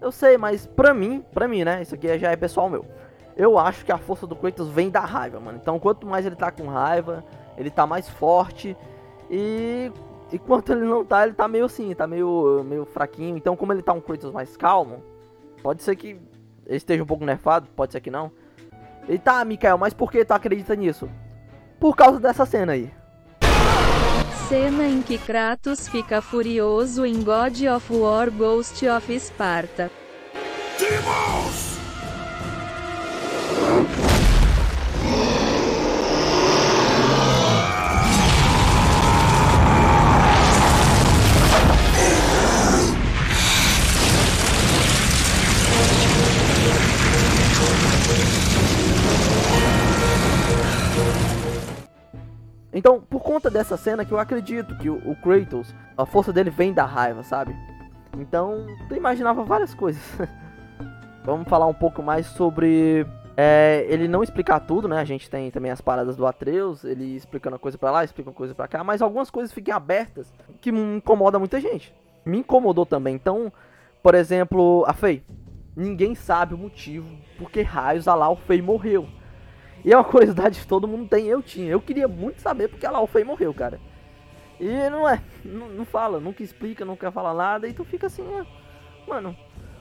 Eu 0.00 0.12
sei, 0.12 0.38
mas 0.38 0.66
pra 0.66 0.94
mim, 0.94 1.24
pra 1.34 1.48
mim, 1.48 1.64
né? 1.64 1.82
Isso 1.82 1.96
aqui 1.96 2.16
já 2.16 2.30
é 2.30 2.36
pessoal 2.36 2.70
meu. 2.70 2.84
Eu 3.40 3.58
acho 3.58 3.86
que 3.86 3.90
a 3.90 3.96
força 3.96 4.26
do 4.26 4.36
Kratos 4.36 4.68
vem 4.68 4.90
da 4.90 5.00
raiva, 5.00 5.40
mano. 5.40 5.58
Então, 5.62 5.78
quanto 5.78 6.06
mais 6.06 6.26
ele 6.26 6.36
tá 6.36 6.50
com 6.50 6.66
raiva, 6.66 7.24
ele 7.56 7.70
tá 7.70 7.86
mais 7.86 8.06
forte. 8.06 8.76
E 9.30 9.90
enquanto 10.30 10.72
ele 10.72 10.84
não 10.84 11.02
tá, 11.02 11.24
ele 11.24 11.32
tá 11.32 11.48
meio 11.48 11.64
assim, 11.64 11.94
tá 11.94 12.06
meio, 12.06 12.62
meio 12.66 12.84
fraquinho. 12.84 13.38
Então, 13.38 13.56
como 13.56 13.72
ele 13.72 13.80
tá 13.80 13.94
um 13.94 14.00
Kratos 14.00 14.30
mais 14.30 14.58
calmo, 14.58 15.02
pode 15.62 15.82
ser 15.82 15.96
que 15.96 16.20
ele 16.66 16.76
esteja 16.76 17.02
um 17.02 17.06
pouco 17.06 17.24
nerfado, 17.24 17.66
pode 17.74 17.92
ser 17.92 18.02
que 18.02 18.10
não. 18.10 18.30
Ele 19.08 19.18
tá, 19.18 19.42
Mikael, 19.42 19.78
mas 19.78 19.94
por 19.94 20.12
que 20.12 20.22
tu 20.22 20.32
acredita 20.32 20.76
nisso? 20.76 21.08
Por 21.80 21.96
causa 21.96 22.20
dessa 22.20 22.44
cena 22.44 22.72
aí. 22.72 22.92
Cena 24.50 24.86
em 24.86 25.00
que 25.00 25.16
Kratos 25.16 25.88
fica 25.88 26.20
furioso 26.20 27.06
em 27.06 27.24
God 27.24 27.58
of 27.74 27.90
War 27.90 28.30
Ghost 28.30 28.86
of 28.86 29.18
Sparta. 29.18 29.90
Demons! 30.78 31.69
Dessa 53.60 53.76
cena 53.76 54.06
que 54.06 54.12
eu 54.12 54.18
acredito 54.18 54.74
que 54.76 54.88
o, 54.88 55.14
Kratos, 55.16 55.74
a 55.96 56.06
força 56.06 56.32
dele 56.32 56.48
vem 56.48 56.72
da 56.72 56.86
raiva, 56.86 57.22
sabe? 57.22 57.54
Então, 58.18 58.66
eu 58.88 58.96
imaginava 58.96 59.44
várias 59.44 59.74
coisas. 59.74 60.02
Vamos 61.24 61.46
falar 61.46 61.66
um 61.66 61.74
pouco 61.74 62.02
mais 62.02 62.24
sobre 62.26 63.06
é, 63.36 63.84
ele 63.86 64.08
não 64.08 64.22
explicar 64.22 64.60
tudo, 64.60 64.88
né? 64.88 64.98
A 64.98 65.04
gente 65.04 65.28
tem 65.28 65.50
também 65.50 65.70
as 65.70 65.80
paradas 65.82 66.16
do 66.16 66.26
Atreus, 66.26 66.84
ele 66.84 67.14
explicando 67.14 67.58
coisa 67.58 67.76
para 67.76 67.90
lá, 67.90 68.02
explicando 68.02 68.34
coisa 68.34 68.54
para 68.54 68.66
cá, 68.66 68.82
mas 68.82 69.02
algumas 69.02 69.28
coisas 69.30 69.52
fiquem 69.52 69.74
abertas 69.74 70.32
que 70.62 70.70
incomoda 70.70 71.38
muita 71.38 71.60
gente. 71.60 71.94
Me 72.24 72.38
incomodou 72.38 72.86
também. 72.86 73.14
Então, 73.14 73.52
por 74.02 74.14
exemplo, 74.14 74.84
a 74.86 74.94
Fei. 74.94 75.22
Ninguém 75.76 76.14
sabe 76.14 76.54
o 76.54 76.58
motivo 76.58 77.14
porque 77.36 77.60
raios 77.60 78.08
a 78.08 78.14
lá 78.14 78.30
o 78.30 78.36
Fei 78.36 78.62
morreu. 78.62 79.06
E 79.84 79.92
é 79.92 79.96
uma 79.96 80.04
curiosidade 80.04 80.60
que 80.60 80.66
todo 80.66 80.88
mundo 80.88 81.08
tem, 81.08 81.26
eu 81.26 81.42
tinha. 81.42 81.70
Eu 81.70 81.80
queria 81.80 82.06
muito 82.06 82.40
saber 82.40 82.68
porque 82.68 82.86
a 82.86 82.90
Laufey 82.90 83.24
morreu, 83.24 83.52
cara. 83.54 83.80
E 84.58 84.90
não 84.90 85.08
é, 85.08 85.22
não, 85.42 85.68
não, 85.68 85.84
fala, 85.86 86.20
nunca 86.20 86.42
explica, 86.42 86.84
quer 86.96 87.10
falar 87.10 87.32
nada, 87.32 87.66
e 87.66 87.72
tu 87.72 87.82
fica 87.82 88.08
assim, 88.08 88.22
né? 88.22 88.46
Mano. 89.08 89.34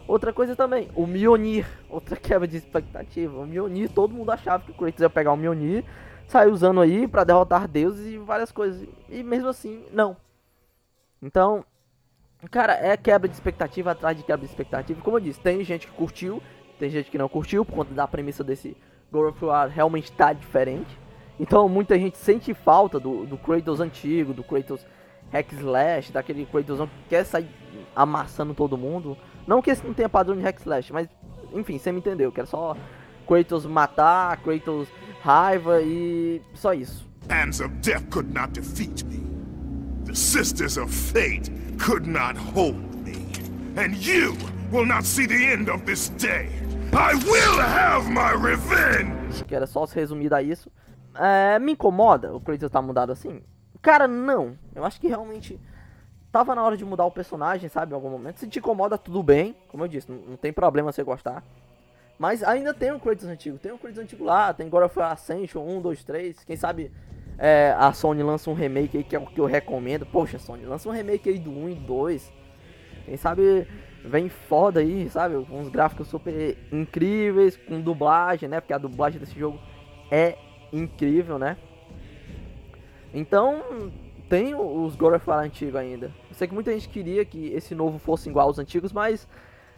Outra 0.07 0.33
coisa 0.33 0.55
também, 0.55 0.89
o 0.95 1.05
Mionir, 1.05 1.67
outra 1.87 2.15
quebra 2.15 2.47
de 2.47 2.57
expectativa. 2.57 3.37
O 3.37 3.45
Mionir, 3.45 3.91
todo 3.91 4.15
mundo 4.15 4.31
achava 4.31 4.63
que 4.63 4.71
o 4.71 4.73
Kratos 4.73 5.01
ia 5.01 5.09
pegar 5.09 5.33
o 5.33 5.37
Mionir, 5.37 5.83
sair 6.25 6.49
usando 6.49 6.81
aí 6.81 7.07
para 7.07 7.23
derrotar 7.23 7.67
deuses 7.67 8.07
e 8.07 8.17
várias 8.17 8.51
coisas. 8.51 8.87
E 9.07 9.21
mesmo 9.21 9.49
assim, 9.49 9.85
não. 9.91 10.17
Então, 11.21 11.63
cara, 12.49 12.73
é 12.73 12.97
quebra 12.97 13.27
de 13.27 13.35
expectativa 13.35 13.91
atrás 13.91 14.17
de 14.17 14.23
quebra 14.23 14.43
de 14.43 14.51
expectativa. 14.51 14.99
Como 15.01 15.17
eu 15.17 15.21
disse, 15.21 15.39
tem 15.39 15.63
gente 15.63 15.85
que 15.85 15.93
curtiu, 15.93 16.41
tem 16.79 16.89
gente 16.89 17.11
que 17.11 17.17
não 17.17 17.29
curtiu 17.29 17.63
por 17.63 17.75
conta 17.75 17.93
da 17.93 18.07
premissa 18.07 18.43
desse 18.43 18.75
God 19.11 19.29
of 19.29 19.45
War 19.45 19.67
realmente 19.67 20.11
tá 20.11 20.33
diferente. 20.33 20.97
Então 21.39 21.67
muita 21.69 21.97
gente 21.97 22.17
sente 22.17 22.53
falta 22.53 22.99
do, 22.99 23.25
do 23.25 23.37
Kratos 23.37 23.79
antigo, 23.79 24.33
do 24.33 24.43
Kratos 24.43 24.85
hack 25.31 25.51
slash, 25.53 26.11
daquele 26.11 26.45
Kratos 26.45 26.79
que 26.79 27.09
quer 27.09 27.23
sair 27.23 27.49
amassando 27.95 28.53
todo 28.53 28.77
mundo. 28.77 29.17
Não 29.47 29.61
que 29.61 29.71
esse 29.71 29.85
não 29.85 29.93
tenha 29.93 30.09
padrão 30.09 30.35
de 30.35 30.43
hack 30.43 30.59
slash, 30.59 30.91
mas 30.91 31.07
enfim, 31.53 31.77
você 31.77 31.91
me 31.91 31.99
entendeu. 31.99 32.31
Que 32.31 32.41
era 32.41 32.47
só 32.47 32.75
Kratos 33.27 33.65
matar, 33.65 34.37
Kratos 34.37 34.87
raiva 35.21 35.81
e 35.81 36.41
só 36.53 36.73
isso. 36.73 37.07
Hands 37.29 37.59
of 37.61 37.69
death 37.81 38.03
could 38.09 38.33
not 38.33 38.51
defeat 38.53 39.03
me. 39.05 39.19
The 40.05 40.15
sisters 40.15 40.77
of 40.77 40.91
fate 40.91 41.51
could 41.77 42.07
not 42.07 42.35
hold 42.37 42.75
me. 43.05 43.27
And 43.77 43.95
you 43.95 44.35
will 44.71 44.85
not 44.85 45.05
see 45.05 45.27
the 45.27 45.35
end 45.35 45.69
of 45.69 45.85
this 45.85 46.09
day. 46.17 46.58
I 46.91 47.13
will 47.13 47.61
have 47.61 48.09
my 48.09 48.33
revenge! 48.35 49.43
Que 49.45 49.55
era 49.55 49.67
só 49.67 49.85
se 49.85 49.95
resumir 49.95 50.33
a 50.33 50.41
isso. 50.41 50.71
É, 51.15 51.59
me 51.59 51.73
incomoda 51.73 52.33
o 52.33 52.39
Kratos 52.39 52.69
tá 52.71 52.81
mudado 52.81 53.11
assim? 53.11 53.41
Cara, 53.81 54.07
não. 54.07 54.57
Eu 54.73 54.83
acho 54.83 54.99
que 54.99 55.07
realmente 55.07 55.59
tava 56.31 56.55
na 56.55 56.63
hora 56.63 56.75
de 56.75 56.83
mudar 56.83 57.05
o 57.05 57.11
personagem, 57.11 57.69
sabe? 57.69 57.91
Em 57.91 57.95
algum 57.95 58.09
momento. 58.09 58.39
Se 58.39 58.47
te 58.47 58.59
incomoda, 58.59 58.97
tudo 58.97 59.21
bem. 59.21 59.55
Como 59.67 59.83
eu 59.83 59.87
disse, 59.87 60.11
não, 60.11 60.17
não 60.19 60.37
tem 60.37 60.51
problema 60.51 60.91
você 60.91 61.03
gostar. 61.03 61.43
Mas 62.17 62.43
ainda 62.43 62.73
tem 62.73 62.91
o 62.91 62.99
Kratos 62.99 63.25
antigo. 63.25 63.57
Tem 63.59 63.71
o 63.71 63.77
Kratos 63.77 63.99
antigo 63.99 64.23
lá. 64.23 64.51
Tem 64.51 64.67
of 64.67 64.99
War 64.99 65.11
Ascension 65.11 65.61
1, 65.61 65.81
2, 65.81 66.03
3. 66.03 66.43
Quem 66.43 66.55
sabe 66.55 66.91
é, 67.37 67.75
a 67.77 67.93
Sony 67.93 68.23
lança 68.23 68.49
um 68.49 68.53
remake 68.53 68.97
aí 68.97 69.03
que 69.03 69.15
é 69.15 69.19
o 69.19 69.27
que 69.27 69.39
eu 69.39 69.45
recomendo. 69.45 70.05
Poxa, 70.07 70.39
Sony, 70.39 70.65
lança 70.65 70.89
um 70.89 70.91
remake 70.91 71.29
aí 71.29 71.37
do 71.37 71.51
1 71.51 71.69
e 71.69 71.75
2. 71.75 72.33
Quem 73.05 73.15
sabe 73.17 73.67
vem 74.03 74.29
foda 74.29 74.79
aí, 74.79 75.09
sabe? 75.09 75.43
Com 75.45 75.59
uns 75.59 75.69
gráficos 75.69 76.07
super 76.07 76.57
incríveis, 76.71 77.57
com 77.57 77.81
dublagem, 77.81 78.47
né? 78.47 78.59
Porque 78.59 78.73
a 78.73 78.77
dublagem 78.77 79.19
desse 79.19 79.37
jogo 79.37 79.59
é 80.11 80.37
incrível, 80.71 81.37
né? 81.37 81.57
Então, 83.13 83.91
tem 84.29 84.53
os 84.53 84.95
God 84.95 85.15
of 85.15 85.29
War 85.29 85.43
antigos 85.43 85.75
ainda. 85.75 86.13
Eu 86.29 86.35
sei 86.35 86.47
que 86.47 86.53
muita 86.53 86.71
gente 86.71 86.87
queria 86.87 87.25
que 87.25 87.47
esse 87.47 87.73
novo 87.73 87.97
fosse 87.97 88.29
igual 88.29 88.47
aos 88.47 88.59
antigos, 88.59 88.93
mas 88.93 89.27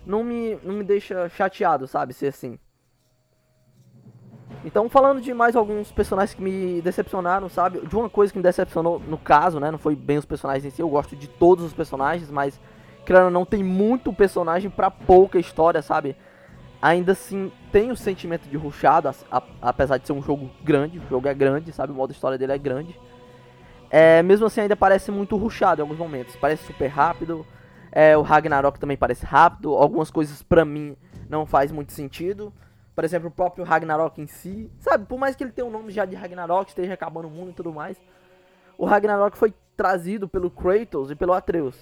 não 0.06 0.24
me, 0.24 0.58
não 0.64 0.76
me 0.76 0.84
deixa 0.84 1.30
chateado, 1.30 1.88
sabe? 1.88 2.14
Ser 2.14 2.28
assim. 2.28 2.60
Então, 4.64 4.88
falando 4.90 5.22
de 5.22 5.34
mais 5.34 5.56
alguns 5.56 5.92
personagens 5.92 6.36
que 6.36 6.42
me 6.42 6.82
decepcionaram, 6.82 7.50
sabe? 7.50 7.80
De 7.88 7.96
uma 7.96 8.10
coisa 8.10 8.32
que 8.32 8.38
me 8.38 8.44
decepcionou, 8.44 9.00
no 9.00 9.18
caso, 9.18 9.60
né? 9.60 9.72
Não 9.72 9.80
foi 9.80 9.96
bem 9.96 10.18
os 10.18 10.26
personagens 10.26 10.66
em 10.66 10.70
si, 10.70 10.82
eu 10.82 10.90
gosto 10.90 11.16
de 11.16 11.28
todos 11.28 11.66
os 11.66 11.74
personagens, 11.74 12.30
mas 12.30 12.60
Querendo 13.06 13.30
não, 13.30 13.46
tem 13.46 13.64
muito 13.64 14.14
personagem 14.14 14.70
para 14.70 14.92
pouca 14.92 15.40
história, 15.40 15.82
sabe? 15.82 16.16
Ainda 16.82 17.12
assim, 17.12 17.52
tem 17.72 17.92
o 17.92 17.96
sentimento 17.96 18.48
de 18.48 18.58
rushado, 18.58 19.10
apesar 19.62 19.98
de 19.98 20.08
ser 20.08 20.14
um 20.14 20.22
jogo 20.22 20.50
grande. 20.64 21.00
O 21.00 21.08
jogo 21.08 21.28
é 21.28 21.34
grande, 21.34 21.72
sabe? 21.72 21.92
O 21.92 21.96
modo 21.96 22.12
história 22.12 22.38
dele 22.38 22.54
é 22.54 22.58
grande. 22.58 23.00
É, 23.90 24.24
mesmo 24.24 24.48
assim, 24.48 24.62
ainda 24.62 24.76
parece 24.76 25.12
muito 25.12 25.36
rushado 25.36 25.82
em 25.82 25.84
alguns 25.84 25.98
momentos. 25.98 26.36
Parece 26.36 26.64
super 26.66 26.88
rápido. 26.88 27.46
É, 27.92 28.18
o 28.18 28.22
Ragnarok 28.22 28.80
também 28.80 28.98
parece 28.98 29.26
rápido. 29.26 29.76
Algumas 29.76 30.10
coisas 30.10 30.42
pra 30.42 30.64
mim 30.64 30.96
não 31.30 31.46
faz 31.46 31.72
muito 31.72 31.92
sentido. 31.92 32.54
Por 32.96 33.04
exemplo, 33.04 33.28
o 33.28 33.32
próprio 33.32 33.64
Ragnarok 33.64 34.22
em 34.22 34.28
si. 34.28 34.72
Sabe, 34.80 35.06
por 35.06 35.20
mais 35.20 35.36
que 35.36 35.44
ele 35.44 35.52
tenha 35.52 35.66
o 35.66 35.70
um 35.70 35.72
nome 35.72 35.92
já 35.92 36.06
de 36.06 36.16
Ragnarok, 36.16 36.70
esteja 36.70 36.94
acabando 36.94 37.28
o 37.28 37.32
mundo 37.32 37.52
e 37.52 37.54
tudo 37.54 37.72
mais. 37.74 38.00
O 38.78 38.86
Ragnarok 38.86 39.38
foi 39.38 39.54
trazido 39.78 40.28
pelo 40.28 40.50
Kratos 40.50 41.12
e 41.12 41.16
pelo 41.16 41.34
Atreus. 41.34 41.76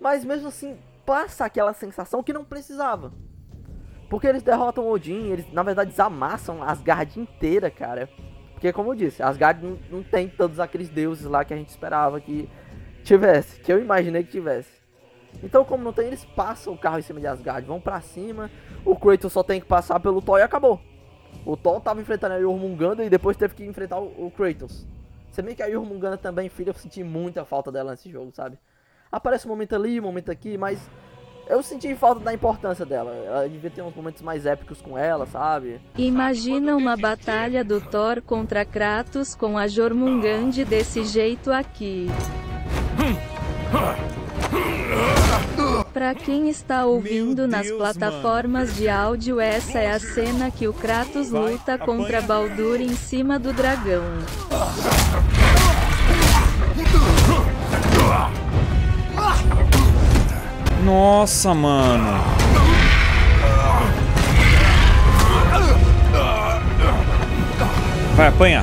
Mas 0.00 0.24
mesmo 0.24 0.48
assim, 0.48 0.78
passa 1.04 1.44
aquela 1.44 1.72
sensação 1.72 2.22
que 2.22 2.32
não 2.32 2.44
precisava. 2.44 3.12
Porque 4.08 4.26
eles 4.26 4.42
derrotam 4.42 4.88
Odin, 4.88 5.30
eles 5.30 5.52
na 5.52 5.62
verdade 5.62 5.90
desamassam 5.90 6.62
Asgard 6.62 7.20
inteira, 7.20 7.70
cara. 7.70 8.08
Porque 8.52 8.72
como 8.72 8.90
eu 8.90 8.94
disse, 8.94 9.22
Asgard 9.22 9.64
não, 9.64 9.78
não 9.90 10.02
tem 10.02 10.28
todos 10.28 10.58
aqueles 10.58 10.88
deuses 10.88 11.24
lá 11.26 11.44
que 11.44 11.54
a 11.54 11.56
gente 11.56 11.68
esperava 11.68 12.20
que 12.20 12.48
tivesse, 13.04 13.60
que 13.60 13.72
eu 13.72 13.80
imaginei 13.80 14.24
que 14.24 14.32
tivesse. 14.32 14.80
Então, 15.42 15.64
como 15.64 15.84
não 15.84 15.92
tem, 15.92 16.08
eles 16.08 16.24
passam 16.24 16.72
o 16.72 16.78
carro 16.78 16.98
em 16.98 17.02
cima 17.02 17.20
de 17.20 17.26
Asgard, 17.26 17.66
vão 17.66 17.80
para 17.80 18.00
cima. 18.00 18.50
O 18.84 18.96
Kratos 18.96 19.32
só 19.32 19.42
tem 19.42 19.60
que 19.60 19.66
passar 19.66 20.00
pelo 20.00 20.20
Thor 20.20 20.38
e 20.38 20.42
acabou. 20.42 20.80
O 21.46 21.56
Thor 21.56 21.80
tava 21.80 22.00
enfrentando 22.00 22.34
a 22.34 22.40
Jormungandr 22.40 23.02
e 23.02 23.10
depois 23.10 23.36
teve 23.36 23.54
que 23.54 23.64
enfrentar 23.64 24.00
o, 24.00 24.26
o 24.26 24.30
Kratos. 24.30 24.86
Se 25.30 25.40
bem 25.40 25.54
que 25.54 25.62
a 25.62 25.70
Jormungandr 25.70 26.18
também, 26.18 26.48
filha, 26.48 26.70
eu 26.70 26.74
senti 26.74 27.04
muita 27.04 27.44
falta 27.44 27.70
dela 27.70 27.92
nesse 27.92 28.10
jogo, 28.10 28.32
sabe? 28.34 28.58
Aparece 29.10 29.46
um 29.46 29.50
momento 29.50 29.74
ali, 29.74 29.98
um 29.98 30.04
momento 30.04 30.30
aqui, 30.30 30.56
mas 30.56 30.78
eu 31.48 31.62
senti 31.64 31.92
falta 31.96 32.20
da 32.20 32.32
importância 32.32 32.86
dela. 32.86 33.12
Ela 33.12 33.48
devia 33.48 33.70
ter 33.70 33.82
uns 33.82 33.94
momentos 33.94 34.22
mais 34.22 34.46
épicos 34.46 34.80
com 34.80 34.96
ela, 34.96 35.26
sabe? 35.26 35.80
Imagina 35.98 36.76
uma 36.76 36.96
batalha 36.96 37.64
do 37.64 37.80
Thor 37.80 38.22
contra 38.22 38.64
Kratos 38.64 39.34
com 39.34 39.58
a 39.58 39.66
Jormungand 39.66 40.64
desse 40.64 41.04
jeito 41.04 41.50
aqui. 41.50 42.06
Pra 45.92 46.14
quem 46.14 46.48
está 46.48 46.86
ouvindo 46.86 47.48
nas 47.48 47.66
Deus, 47.66 47.78
plataformas 47.78 48.76
de 48.76 48.88
áudio, 48.88 49.40
essa 49.40 49.80
é 49.80 49.90
a 49.90 49.98
cena 49.98 50.50
que 50.52 50.68
o 50.68 50.72
Kratos 50.72 51.30
Vai, 51.30 51.52
luta 51.52 51.76
contra. 51.76 52.22
Baldur 52.22 52.80
em 52.80 52.94
cima 52.94 53.40
do 53.40 53.52
dragão. 53.52 54.04
Nossa, 60.90 61.54
mano. 61.54 62.20
Vai, 68.16 68.26
apanha. 68.26 68.62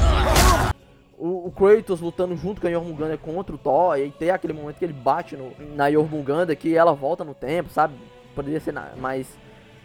O, 1.17 1.47
o 1.47 1.51
Kratos 1.51 2.01
lutando 2.01 2.35
junto 2.35 2.59
com 2.59 2.67
a 2.67 2.69
Jormungandr 2.69 3.17
contra 3.17 3.55
o 3.55 3.57
Thor, 3.57 3.97
e 3.97 4.11
tem 4.11 4.29
aquele 4.29 4.51
momento 4.51 4.75
que 4.75 4.83
ele 4.83 4.91
bate 4.91 5.37
no, 5.37 5.53
na 5.73 5.89
Jormungandr, 5.89 6.53
que 6.57 6.75
ela 6.75 6.93
volta 6.93 7.23
no 7.23 7.33
tempo, 7.33 7.69
sabe? 7.69 7.95
Poderia 8.35 8.59
ser 8.59 8.73
mais, 8.97 9.25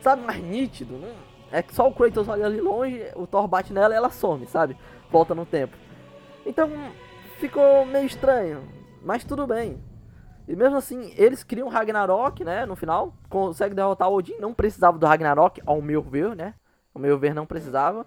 sabe, 0.00 0.22
mais 0.22 0.42
nítido, 0.42 0.94
né? 0.94 1.12
É 1.52 1.62
que 1.62 1.72
só 1.72 1.87
o 1.87 1.94
Kratos 1.94 2.26
olha 2.26 2.46
ali 2.46 2.61
longe, 2.61 3.04
o 3.14 3.25
Thor 3.25 3.46
bate 3.46 3.72
nela 3.72 3.94
e 3.94 3.96
ela 3.96 4.11
some, 4.11 4.49
sabe? 4.49 4.76
Volta 5.12 5.32
no 5.32 5.46
tempo. 5.46 5.76
Então, 6.44 6.68
ficou 7.38 7.87
meio 7.87 8.06
estranho, 8.06 8.64
mas 9.00 9.22
tudo 9.22 9.46
bem. 9.46 9.91
E 10.46 10.56
mesmo 10.56 10.76
assim, 10.76 11.12
eles 11.16 11.44
criam 11.44 11.68
Ragnarok, 11.68 12.44
né, 12.44 12.66
no 12.66 12.75
final, 12.75 13.14
consegue 13.28 13.75
derrotar 13.75 14.11
Odin, 14.11 14.37
não 14.40 14.52
precisava 14.52 14.99
do 14.99 15.06
Ragnarok, 15.06 15.62
ao 15.64 15.80
meu 15.80 16.02
ver, 16.02 16.34
né? 16.34 16.54
Ao 16.94 17.00
meu 17.00 17.16
ver, 17.16 17.34
não 17.34 17.46
precisava. 17.46 18.04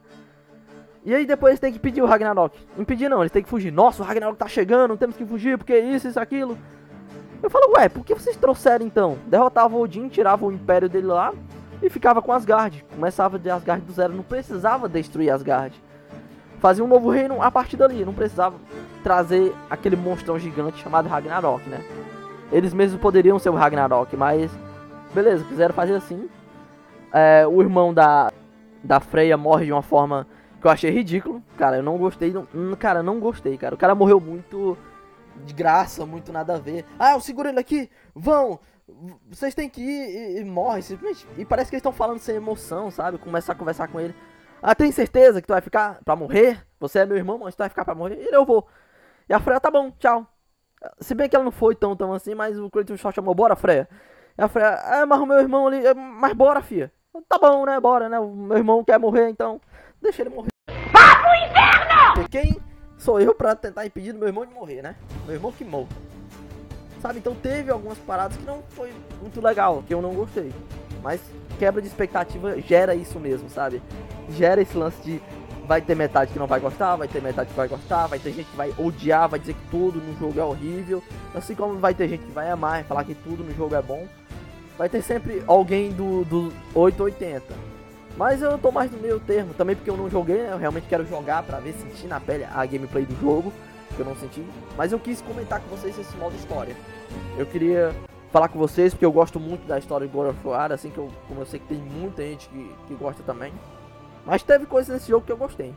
E 1.05 1.13
aí 1.13 1.25
depois 1.25 1.51
eles 1.51 1.59
têm 1.59 1.71
que 1.71 1.79
pedir 1.79 2.01
o 2.01 2.05
Ragnarok. 2.05 2.57
Impedir 2.77 3.07
não, 3.09 3.21
eles 3.21 3.31
têm 3.31 3.43
que 3.43 3.49
fugir. 3.49 3.71
Nossa, 3.71 4.01
o 4.01 4.05
Ragnarok 4.05 4.37
tá 4.37 4.47
chegando, 4.47 4.97
temos 4.97 5.15
que 5.15 5.25
fugir, 5.25 5.57
porque 5.57 5.77
isso, 5.77 6.07
isso, 6.07 6.19
aquilo. 6.19 6.57
Eu 7.41 7.49
falo, 7.49 7.73
ué, 7.77 7.87
por 7.87 8.03
que 8.03 8.13
vocês 8.13 8.35
trouxeram 8.35 8.85
então? 8.85 9.17
Derrotava 9.27 9.75
o 9.75 9.81
Odin, 9.81 10.09
tirava 10.09 10.45
o 10.45 10.51
império 10.51 10.89
dele 10.89 11.07
lá 11.07 11.31
e 11.81 11.89
ficava 11.89 12.21
com 12.21 12.33
Asgard. 12.33 12.83
Começava 12.93 13.37
de 13.37 13.49
Asgard 13.49 13.85
do 13.85 13.93
zero, 13.93 14.13
não 14.13 14.23
precisava 14.23 14.89
destruir 14.89 15.29
Asgard. 15.29 15.79
Fazia 16.59 16.83
um 16.83 16.87
novo 16.87 17.09
reino 17.09 17.41
a 17.41 17.51
partir 17.51 17.77
dali, 17.77 18.03
não 18.03 18.13
precisava 18.13 18.55
trazer 19.03 19.53
aquele 19.69 19.95
monstrão 19.95 20.39
gigante 20.39 20.81
chamado 20.81 21.07
Ragnarok, 21.07 21.69
né? 21.69 21.83
Eles 22.51 22.73
mesmos 22.73 23.01
poderiam 23.01 23.39
ser 23.39 23.49
o 23.49 23.55
Ragnarok, 23.55 24.15
mas 24.15 24.51
beleza, 25.13 25.43
quiseram 25.45 25.73
fazer 25.73 25.95
assim. 25.95 26.29
É, 27.11 27.47
o 27.47 27.61
irmão 27.61 27.93
da, 27.93 28.31
da 28.83 28.99
Freya 28.99 29.37
morre 29.37 29.65
de 29.65 29.71
uma 29.71 29.81
forma 29.81 30.27
que 30.59 30.67
eu 30.67 30.71
achei 30.71 30.91
ridículo. 30.91 31.41
Cara, 31.57 31.77
eu 31.77 31.83
não 31.83 31.97
gostei. 31.97 32.31
Não, 32.31 32.47
hum, 32.53 32.75
cara, 32.75 33.01
não 33.01 33.19
gostei, 33.19 33.57
cara. 33.57 33.75
O 33.75 33.77
cara 33.77 33.95
morreu 33.95 34.19
muito 34.19 34.77
de 35.45 35.53
graça, 35.53 36.05
muito 36.05 36.31
nada 36.31 36.55
a 36.55 36.59
ver. 36.59 36.85
Ah, 36.99 37.13
eu 37.13 37.21
seguro 37.21 37.49
ele 37.49 37.59
aqui. 37.59 37.89
Vão. 38.13 38.59
Vocês 39.29 39.55
têm 39.55 39.69
que 39.69 39.81
ir 39.81 40.37
e, 40.37 40.41
e 40.41 40.43
morre. 40.43 40.81
Simplesmente. 40.81 41.27
E 41.37 41.45
parece 41.45 41.69
que 41.69 41.75
eles 41.75 41.81
estão 41.81 41.93
falando 41.93 42.19
sem 42.19 42.35
emoção, 42.35 42.91
sabe? 42.91 43.17
Começar 43.17 43.53
a 43.53 43.55
conversar 43.55 43.87
com 43.87 43.99
ele. 43.99 44.15
Ah, 44.61 44.75
tem 44.75 44.91
certeza 44.91 45.41
que 45.41 45.47
tu 45.47 45.53
vai 45.53 45.61
ficar 45.61 45.99
pra 46.03 46.15
morrer? 46.15 46.65
Você 46.79 46.99
é 46.99 47.05
meu 47.05 47.17
irmão, 47.17 47.37
mas 47.37 47.55
tu 47.55 47.59
vai 47.59 47.69
ficar 47.69 47.85
pra 47.85 47.95
morrer? 47.95 48.15
Ele, 48.15 48.35
eu 48.35 48.45
vou. 48.45 48.67
E 49.29 49.33
a 49.33 49.39
Freya, 49.39 49.59
tá 49.59 49.71
bom, 49.71 49.91
tchau. 49.99 50.27
Se 50.99 51.13
bem 51.13 51.29
que 51.29 51.35
ela 51.35 51.45
não 51.45 51.51
foi 51.51 51.75
tão, 51.75 51.95
tão 51.95 52.13
assim, 52.13 52.35
mas 52.35 52.57
o 52.59 52.69
Kratos 52.69 52.99
só 52.99 53.11
chamou, 53.11 53.33
bora, 53.33 53.55
Freya. 53.55 53.87
E 54.37 54.41
a 54.41 54.47
Freya, 54.47 54.79
ah, 54.83 55.05
mas 55.05 55.19
o 55.19 55.25
meu 55.25 55.39
irmão 55.39 55.67
ali, 55.67 55.85
é, 55.85 55.93
mas 55.93 56.33
bora, 56.33 56.61
fia. 56.61 56.91
Tá 57.29 57.37
bom, 57.37 57.65
né, 57.65 57.79
bora, 57.79 58.09
né? 58.09 58.19
O 58.19 58.29
meu 58.35 58.57
irmão 58.57 58.83
quer 58.83 58.99
morrer, 58.99 59.29
então 59.29 59.61
deixa 60.01 60.21
ele 60.21 60.29
morrer. 60.29 60.49
Vá 60.91 61.15
pro 61.15 61.35
inferno! 61.35 62.29
Quem 62.29 62.61
sou 62.97 63.19
eu 63.19 63.33
pra 63.33 63.55
tentar 63.55 63.85
impedir 63.85 64.11
do 64.11 64.19
meu 64.19 64.27
irmão 64.27 64.45
de 64.45 64.53
morrer, 64.53 64.81
né? 64.81 64.95
Meu 65.25 65.35
irmão 65.35 65.51
que 65.51 65.63
morre. 65.63 65.87
Sabe, 67.01 67.19
então 67.19 67.35
teve 67.35 67.71
algumas 67.71 67.97
paradas 67.99 68.35
que 68.35 68.43
não 68.43 68.63
foi 68.69 68.91
muito 69.21 69.39
legal, 69.39 69.83
que 69.85 69.93
eu 69.93 70.01
não 70.01 70.13
gostei. 70.13 70.51
Mas 71.03 71.21
quebra 71.59 71.81
de 71.81 71.87
expectativa 71.87 72.59
gera 72.61 72.95
isso 72.95 73.19
mesmo, 73.19 73.49
sabe? 73.49 73.81
Gera 74.29 74.61
esse 74.61 74.75
lance 74.75 74.99
de 75.03 75.21
vai 75.65 75.81
ter 75.81 75.95
metade 75.95 76.31
que 76.31 76.39
não 76.39 76.47
vai 76.47 76.59
gostar, 76.59 76.95
vai 76.95 77.07
ter 77.07 77.21
metade 77.21 77.49
que 77.49 77.55
vai 77.55 77.67
gostar, 77.67 78.07
vai 78.07 78.19
ter 78.19 78.31
gente 78.31 78.49
que 78.49 78.55
vai 78.55 78.73
odiar, 78.77 79.27
vai 79.27 79.39
dizer 79.39 79.53
que 79.53 79.69
tudo 79.69 79.99
no 79.99 80.17
jogo 80.17 80.39
é 80.39 80.43
horrível, 80.43 81.03
assim 81.33 81.55
como 81.55 81.77
vai 81.77 81.93
ter 81.93 82.07
gente 82.07 82.23
que 82.23 82.31
vai 82.31 82.49
amar 82.49 82.81
e 82.81 82.83
falar 82.83 83.03
que 83.03 83.15
tudo 83.15 83.43
no 83.43 83.53
jogo 83.53 83.75
é 83.75 83.81
bom. 83.81 84.07
Vai 84.77 84.89
ter 84.89 85.01
sempre 85.01 85.43
alguém 85.47 85.91
do, 85.91 86.25
do 86.25 86.53
880. 86.73 87.75
Mas 88.17 88.41
eu 88.41 88.57
tô 88.57 88.71
mais 88.71 88.91
no 88.91 88.97
meio 88.97 89.19
termo, 89.19 89.53
também 89.53 89.75
porque 89.75 89.89
eu 89.89 89.97
não 89.97 90.09
joguei, 90.09 90.37
né? 90.37 90.49
Eu 90.51 90.57
realmente 90.57 90.87
quero 90.87 91.05
jogar 91.05 91.43
pra 91.43 91.59
ver, 91.59 91.73
sentir 91.73 92.07
na 92.07 92.19
pele 92.19 92.45
a 92.45 92.65
gameplay 92.65 93.05
do 93.05 93.19
jogo, 93.19 93.51
que 93.95 93.99
eu 93.99 94.05
não 94.05 94.15
senti. 94.15 94.45
Mas 94.77 94.91
eu 94.91 94.99
quis 94.99 95.21
comentar 95.21 95.59
com 95.59 95.75
vocês 95.75 95.97
esse 95.97 96.15
modo 96.17 96.35
história. 96.35 96.75
Eu 97.37 97.45
queria 97.45 97.93
falar 98.31 98.47
com 98.47 98.59
vocês, 98.59 98.93
porque 98.93 99.05
eu 99.05 99.11
gosto 99.11 99.39
muito 99.39 99.65
da 99.67 99.77
história 99.79 100.07
de 100.07 100.13
God 100.13 100.29
of 100.29 100.47
War, 100.47 100.71
assim 100.71 100.89
que 100.89 100.97
eu, 100.97 101.09
como 101.27 101.41
eu 101.41 101.45
sei 101.45 101.59
que 101.59 101.67
tem 101.67 101.77
muita 101.77 102.21
gente 102.21 102.47
que, 102.49 102.71
que 102.87 102.93
gosta 102.95 103.21
também. 103.23 103.53
Mas 104.25 104.43
teve 104.43 104.65
coisas 104.65 104.93
nesse 104.93 105.09
jogo 105.09 105.25
que 105.25 105.31
eu 105.31 105.37
gostei. 105.37 105.73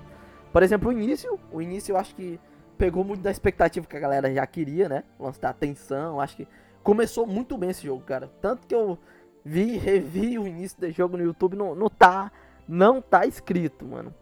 Por 0.52 0.62
exemplo, 0.62 0.88
o 0.88 0.92
início. 0.92 1.38
O 1.52 1.60
início 1.60 1.92
eu 1.92 1.96
acho 1.96 2.14
que 2.14 2.40
pegou 2.76 3.04
muito 3.04 3.20
da 3.20 3.30
expectativa 3.30 3.86
que 3.86 3.96
a 3.96 4.00
galera 4.00 4.32
já 4.32 4.46
queria, 4.46 4.88
né? 4.88 5.04
O 5.18 5.24
lance 5.24 5.40
da 5.40 5.54
Acho 6.20 6.36
que 6.36 6.48
começou 6.82 7.26
muito 7.26 7.58
bem 7.58 7.70
esse 7.70 7.84
jogo, 7.84 8.02
cara. 8.04 8.30
Tanto 8.40 8.66
que 8.66 8.74
eu 8.74 8.98
vi, 9.44 9.76
revi 9.76 10.38
o 10.38 10.46
início 10.46 10.80
do 10.80 10.90
jogo 10.90 11.16
no 11.16 11.24
YouTube, 11.24 11.56
não, 11.56 11.74
não 11.74 11.90
tá. 11.90 12.32
Não 12.66 13.00
tá 13.00 13.26
escrito, 13.26 13.84
mano. 13.84 14.14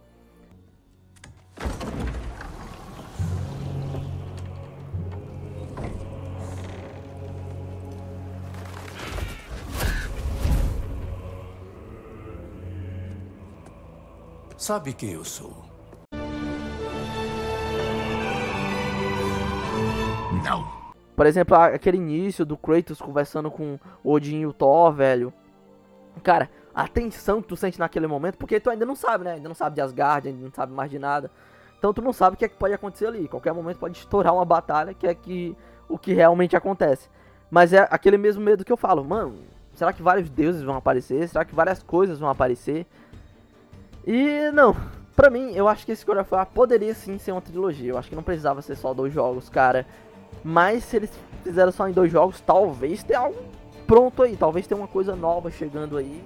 Sabe 14.67 14.93
quem 14.93 15.13
eu 15.13 15.25
sou? 15.25 15.65
Não. 20.45 20.67
Por 21.15 21.25
exemplo, 21.25 21.57
aquele 21.57 21.99
início 21.99 22.45
do 22.45 22.57
Kratos 22.57 23.01
conversando 23.01 23.49
com 23.49 23.79
Odin 24.03 24.41
e 24.41 24.47
o 24.49 24.53
Thor, 24.53 24.93
velho. 24.93 25.33
Cara, 26.21 26.51
a 26.75 26.89
tensão 26.89 27.41
que 27.41 27.47
tu 27.47 27.55
sente 27.55 27.79
naquele 27.79 28.09
momento, 28.09 28.39
porque 28.39 28.59
tu 28.59 28.69
ainda 28.69 28.85
não 28.85 28.97
sabe, 28.97 29.23
né? 29.23 29.35
Ainda 29.35 29.49
não 29.49 29.55
sabe 29.55 29.77
de 29.77 29.83
Asgard, 29.83 30.27
ainda 30.27 30.43
não 30.43 30.53
sabe 30.53 30.73
mais 30.73 30.91
de 30.91 30.99
nada. 30.99 31.31
Então 31.79 31.95
tu 31.95 32.03
não 32.03 32.13
sabe 32.13 32.35
o 32.35 32.37
que 32.37 32.47
é 32.47 32.49
que 32.49 32.57
pode 32.57 32.75
acontecer 32.75 33.07
ali. 33.07 33.29
Qualquer 33.29 33.53
momento 33.53 33.79
pode 33.79 33.97
estourar 33.97 34.35
uma 34.35 34.45
batalha, 34.45 34.93
que 34.93 35.07
é 35.07 35.15
que 35.15 35.57
o 35.89 35.97
que 35.97 36.13
realmente 36.13 36.57
acontece. 36.57 37.09
Mas 37.49 37.73
é 37.73 37.87
aquele 37.89 38.19
mesmo 38.19 38.43
medo 38.43 38.65
que 38.65 38.73
eu 38.73 38.77
falo, 38.77 39.05
mano, 39.05 39.45
será 39.75 39.93
que 39.93 40.03
vários 40.03 40.29
deuses 40.29 40.65
vão 40.65 40.75
aparecer? 40.75 41.29
Será 41.29 41.45
que 41.45 41.55
várias 41.55 41.85
coisas 41.85 42.19
vão 42.19 42.29
aparecer? 42.29 42.85
E 44.07 44.51
não, 44.53 44.77
pra 45.17 45.31
mim, 45.31 45.53
eu 45.55 45.67
acho 45.67 45.85
que 45.85 45.91
esse 45.91 46.07
God 46.07 46.19
of 46.19 46.33
War 46.33 46.47
poderia 46.47 46.95
sim 46.95 47.19
ser 47.19 47.33
uma 47.33 47.41
trilogia. 47.41 47.91
Eu 47.91 47.99
acho 47.99 48.09
que 48.09 48.15
não 48.15 48.23
precisava 48.23 48.63
ser 48.63 48.77
só 48.77 48.95
dois 48.95 49.13
jogos, 49.13 49.49
cara. 49.49 49.85
Mas 50.45 50.85
se 50.85 50.97
eles 50.97 51.11
fizeram 51.43 51.73
só 51.73 51.89
em 51.89 51.93
dois 51.93 52.13
jogos, 52.13 52.41
talvez 52.41 53.03
tenha 53.03 53.19
algo 53.19 53.37
pronto 53.87 54.23
aí. 54.23 54.37
Talvez 54.37 54.67
tenha 54.67 54.79
uma 54.79 54.87
coisa 54.87 55.17
nova 55.17 55.51
chegando 55.51 55.97
aí. 55.97 56.23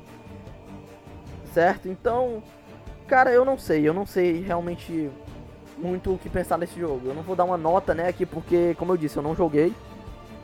Certo? 1.55 1.89
Então, 1.89 2.43
cara, 3.09 3.33
eu 3.33 3.45
não 3.45 3.57
sei. 3.57 3.89
Eu 3.89 3.95
não 3.95 4.05
sei 4.05 4.43
realmente 4.43 5.11
muito 5.79 6.13
o 6.13 6.19
que 6.19 6.29
pensar 6.29 6.59
nesse 6.59 6.79
jogo. 6.79 7.01
Eu 7.07 7.15
não 7.15 7.23
vou 7.23 7.35
dar 7.35 7.45
uma 7.45 7.57
nota, 7.57 7.95
né, 7.95 8.09
aqui, 8.09 8.27
porque, 8.27 8.75
como 8.79 8.93
eu 8.93 8.97
disse, 8.99 9.17
eu 9.17 9.23
não 9.23 9.35
joguei. 9.35 9.73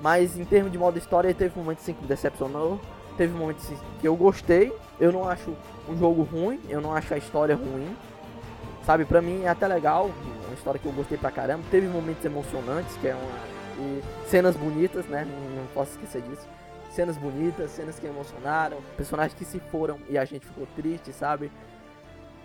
Mas 0.01 0.39
em 0.39 0.45
termos 0.45 0.73
de 0.73 0.79
modo 0.79 0.97
história, 0.97 1.35
teve 1.35 1.59
momentos 1.59 1.85
sim 1.85 1.93
que 1.93 2.01
me 2.01 2.09
decepcionou. 2.09 2.81
Teve 3.19 3.37
momentos 3.37 3.71
que 4.01 4.09
eu 4.09 4.17
gostei. 4.17 4.73
Eu 4.99 5.13
não 5.13 5.29
acho 5.29 5.55
um 5.89 5.97
jogo 5.97 6.23
ruim. 6.23 6.61
Eu 6.69 6.81
não 6.81 6.95
acho 6.95 7.13
a 7.15 7.19
história 7.19 7.55
ruim. 7.55 7.97
Sabe, 8.85 9.05
pra 9.05 9.21
mim 9.21 9.43
é 9.43 9.49
até 9.49 9.67
legal. 9.67 10.11
Uma 10.47 10.55
história 10.55 10.79
que 10.79 10.87
eu 10.87 10.93
gostei 10.93 11.19
pra 11.19 11.31
caramba. 11.31 11.65
Teve 11.71 11.87
momentos 11.89 12.25
emocionantes, 12.25 12.97
que 12.97 13.09
é 13.09 13.15
uma. 13.15 13.57
E 13.79 14.03
cenas 14.29 14.57
bonitas, 14.57 15.05
né? 15.07 15.27
Não, 15.27 15.67
posso 15.75 15.93
esquecer 15.93 16.23
disso. 16.23 16.47
Cenas 16.91 17.17
bonitas, 17.19 17.71
cenas 17.73 17.99
que 17.99 18.07
emocionaram. 18.07 18.79
Personagens 18.97 19.35
que 19.35 19.45
se 19.45 19.61
foram 19.71 19.99
e 20.09 20.17
a 20.17 20.25
gente 20.25 20.47
ficou 20.47 20.67
triste, 20.75 21.13
sabe? 21.13 21.51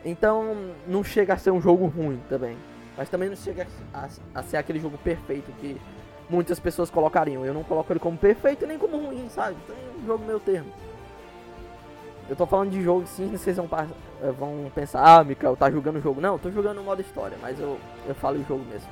Então 0.03 0.73
não 0.87 1.03
chega 1.03 1.33
a 1.33 1.37
ser 1.37 1.51
um 1.51 1.61
jogo 1.61 1.85
ruim 1.85 2.19
também. 2.27 2.57
Mas 2.97 3.07
também 3.07 3.29
não 3.29 3.35
chega 3.35 3.65
a, 3.93 4.09
a 4.35 4.43
ser 4.43 4.57
aquele 4.57 4.79
jogo 4.79 4.97
perfeito 4.97 5.51
que 5.53 5.79
muitas 6.29 6.59
pessoas 6.59 6.89
colocariam. 6.89 7.45
Eu 7.45 7.53
não 7.53 7.63
coloco 7.63 7.91
ele 7.93 7.99
como 7.99 8.17
perfeito 8.17 8.65
nem 8.65 8.77
como 8.77 8.97
ruim, 8.97 9.29
sabe? 9.29 9.55
Então 9.63 9.75
é 9.75 10.03
um 10.03 10.05
jogo 10.05 10.25
meio 10.25 10.39
termo. 10.39 10.71
Eu 12.31 12.35
tô 12.37 12.45
falando 12.45 12.69
de 12.71 12.81
jogo 12.81 13.05
sim, 13.05 13.27
vocês 13.27 13.57
vão, 13.57 13.67
eh, 14.21 14.31
vão 14.31 14.71
pensar, 14.73 15.03
ah, 15.03 15.21
Mikael, 15.21 15.57
tá 15.57 15.69
jogando 15.69 15.97
o 15.97 16.01
jogo. 16.01 16.21
Não, 16.21 16.35
eu 16.35 16.39
tô 16.39 16.49
jogando 16.49 16.79
o 16.79 16.83
modo 16.83 17.01
história, 17.01 17.37
mas 17.41 17.59
eu, 17.59 17.77
eu 18.07 18.15
falo 18.15 18.39
o 18.39 18.43
jogo 18.45 18.63
mesmo. 18.71 18.87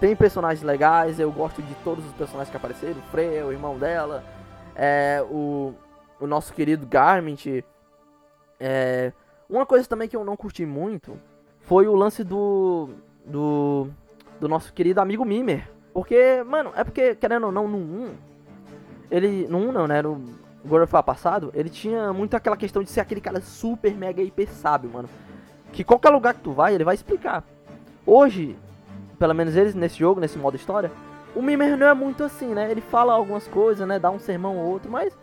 Tem 0.00 0.16
personagens 0.16 0.62
legais, 0.62 1.20
eu 1.20 1.30
gosto 1.30 1.60
de 1.60 1.74
todos 1.84 2.06
os 2.06 2.12
personagens 2.14 2.50
que 2.50 2.56
apareceram, 2.56 2.96
o 3.00 3.10
Freya, 3.10 3.44
o 3.44 3.52
irmão 3.52 3.78
dela, 3.78 4.24
é, 4.74 5.22
o, 5.30 5.74
o 6.18 6.26
nosso 6.26 6.54
querido 6.54 6.86
Garment. 6.86 7.62
É, 8.58 9.12
uma 9.46 9.66
coisa 9.66 9.86
também 9.86 10.08
que 10.08 10.16
eu 10.16 10.24
não 10.24 10.34
curti 10.34 10.64
muito 10.64 11.20
foi 11.60 11.86
o 11.86 11.94
lance 11.94 12.24
do. 12.24 12.88
do. 13.26 13.88
do 14.40 14.48
nosso 14.48 14.72
querido 14.72 15.02
amigo 15.02 15.22
Mimer. 15.22 15.70
Porque, 15.92 16.42
mano, 16.46 16.72
é 16.74 16.82
porque, 16.82 17.14
querendo 17.14 17.44
ou 17.44 17.52
não, 17.52 17.68
no 17.68 17.76
1. 17.76 18.14
Ele. 19.10 19.46
No 19.48 19.58
1 19.58 19.72
não, 19.72 19.86
né? 19.86 20.00
No 20.00 20.37
God 20.64 20.82
of 20.82 20.92
War 20.92 21.02
passado, 21.02 21.50
ele 21.54 21.68
tinha 21.68 22.12
muito 22.12 22.34
aquela 22.34 22.56
questão 22.56 22.82
de 22.82 22.90
ser 22.90 23.00
aquele 23.00 23.20
cara 23.20 23.40
super 23.40 23.94
mega 23.94 24.22
hiper 24.22 24.48
sábio, 24.48 24.90
mano. 24.90 25.08
Que 25.72 25.84
qualquer 25.84 26.10
lugar 26.10 26.34
que 26.34 26.40
tu 26.40 26.52
vai, 26.52 26.74
ele 26.74 26.84
vai 26.84 26.94
explicar. 26.94 27.44
Hoje, 28.06 28.56
pelo 29.18 29.34
menos 29.34 29.54
eles 29.56 29.74
nesse 29.74 29.98
jogo, 29.98 30.20
nesse 30.20 30.38
modo 30.38 30.56
história, 30.56 30.90
o 31.36 31.42
Mimer 31.42 31.76
não 31.76 31.86
é 31.86 31.94
muito 31.94 32.24
assim, 32.24 32.54
né? 32.54 32.70
Ele 32.70 32.80
fala 32.80 33.12
algumas 33.12 33.46
coisas, 33.46 33.86
né? 33.86 33.98
Dá 33.98 34.10
um 34.10 34.18
sermão 34.18 34.56
ou 34.56 34.70
outro, 34.72 34.90
mas 34.90 35.16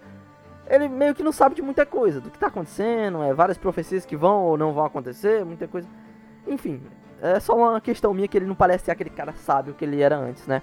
ele 0.67 0.87
meio 0.87 1.13
que 1.13 1.23
não 1.23 1.31
sabe 1.31 1.55
de 1.55 1.61
muita 1.61 1.85
coisa, 1.85 2.19
do 2.19 2.29
que 2.29 2.39
tá 2.39 2.47
acontecendo, 2.47 3.21
é 3.23 3.33
várias 3.33 3.57
profecias 3.57 4.05
que 4.05 4.15
vão 4.15 4.43
ou 4.43 4.57
não 4.57 4.73
vão 4.73 4.85
acontecer, 4.85 5.43
muita 5.45 5.67
coisa. 5.67 5.87
Enfim, 6.47 6.81
é 7.21 7.39
só 7.39 7.55
uma 7.55 7.81
questão 7.81 8.13
minha 8.13 8.27
que 8.27 8.37
ele 8.37 8.45
não 8.45 8.55
parece 8.55 8.85
ser 8.85 8.91
aquele 8.91 9.09
cara 9.09 9.33
sábio 9.33 9.73
que 9.73 9.85
ele 9.85 10.01
era 10.01 10.17
antes, 10.17 10.47
né? 10.47 10.61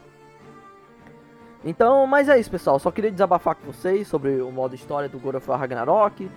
Então, 1.64 2.06
mas 2.06 2.28
é 2.28 2.38
isso, 2.38 2.50
pessoal. 2.50 2.78
Só 2.78 2.90
queria 2.90 3.10
desabafar 3.10 3.54
com 3.54 3.66
vocês 3.72 4.08
sobre 4.08 4.40
o 4.40 4.50
modo 4.50 4.74
história 4.74 5.08
do 5.08 5.18
God 5.18 5.36
of 5.36 5.48
War 5.48 5.60
Ragnarok. 5.60 6.28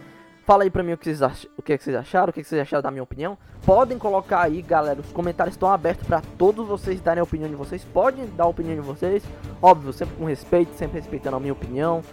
Fala 0.45 0.63
aí 0.63 0.69
pra 0.69 0.83
mim 0.83 0.93
o 0.93 0.97
que 0.97 1.11
vocês, 1.11 1.47
o 1.57 1.61
que, 1.63 1.73
é 1.73 1.77
que 1.77 1.83
vocês 1.83 1.95
acharam, 1.95 2.29
o 2.29 2.33
que, 2.33 2.39
é 2.39 2.43
que 2.43 2.47
vocês 2.47 2.61
acharam 2.61 2.83
da 2.83 2.91
minha 2.91 3.01
opinião. 3.01 3.35
Podem 3.65 3.97
colocar 3.97 4.41
aí, 4.41 4.61
galera, 4.61 4.99
os 5.01 5.11
comentários 5.11 5.55
estão 5.55 5.71
abertos 5.71 6.05
para 6.05 6.21
todos 6.37 6.67
vocês 6.67 7.01
darem 7.01 7.19
a 7.19 7.23
opinião 7.23 7.49
de 7.49 7.55
vocês. 7.55 7.83
Podem 7.83 8.27
dar 8.27 8.43
a 8.43 8.47
opinião 8.47 8.75
de 8.75 8.81
vocês, 8.81 9.23
óbvio, 9.59 9.91
sempre 9.91 10.15
com 10.15 10.25
respeito, 10.25 10.75
sempre 10.75 10.99
respeitando 10.99 11.37
a 11.37 11.39
minha 11.39 11.53
opinião. 11.53 12.03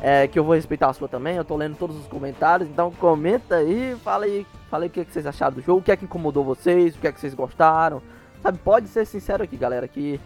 É, 0.00 0.26
que 0.26 0.38
eu 0.38 0.44
vou 0.44 0.54
respeitar 0.54 0.88
a 0.88 0.92
sua 0.92 1.08
também, 1.08 1.36
eu 1.36 1.44
tô 1.44 1.56
lendo 1.56 1.76
todos 1.76 1.96
os 1.96 2.06
comentários, 2.06 2.68
então 2.68 2.90
comenta 2.92 3.56
aí, 3.56 3.96
fala 4.02 4.24
aí, 4.24 4.46
fala 4.70 4.84
aí 4.84 4.88
o 4.88 4.90
que, 4.90 5.00
é 5.00 5.04
que 5.04 5.12
vocês 5.12 5.26
acharam 5.26 5.56
do 5.56 5.62
jogo, 5.62 5.80
o 5.80 5.82
que 5.82 5.90
é 5.90 5.96
que 5.96 6.04
incomodou 6.04 6.44
vocês, 6.44 6.94
o 6.94 6.98
que 6.98 7.06
é 7.06 7.12
que 7.12 7.20
vocês 7.20 7.34
gostaram. 7.34 8.02
Sabe, 8.42 8.58
pode 8.58 8.88
ser 8.88 9.04
sincero 9.04 9.42
aqui, 9.42 9.56
galera, 9.56 9.86
que 9.88 10.18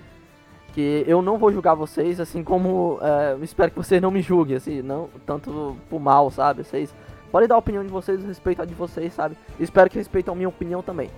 que 0.72 1.04
eu 1.06 1.20
não 1.22 1.38
vou 1.38 1.52
julgar 1.52 1.74
vocês, 1.74 2.20
assim 2.20 2.42
como 2.42 2.98
é, 3.02 3.36
espero 3.42 3.70
que 3.70 3.76
vocês 3.76 4.00
não 4.00 4.10
me 4.10 4.22
julguem, 4.22 4.56
assim, 4.56 4.82
não 4.82 5.08
tanto 5.26 5.76
por 5.88 6.00
mal, 6.00 6.30
sabe? 6.30 6.64
Vocês 6.64 6.94
podem 7.30 7.48
dar 7.48 7.56
a 7.56 7.58
opinião 7.58 7.84
de 7.84 7.90
vocês, 7.90 8.24
respeito 8.24 8.62
a 8.62 8.64
de 8.64 8.74
vocês, 8.74 9.12
sabe? 9.12 9.36
Espero 9.58 9.90
que 9.90 9.98
respeitem 9.98 10.32
a 10.32 10.36
minha 10.36 10.48
opinião 10.48 10.82
também. 10.82 11.10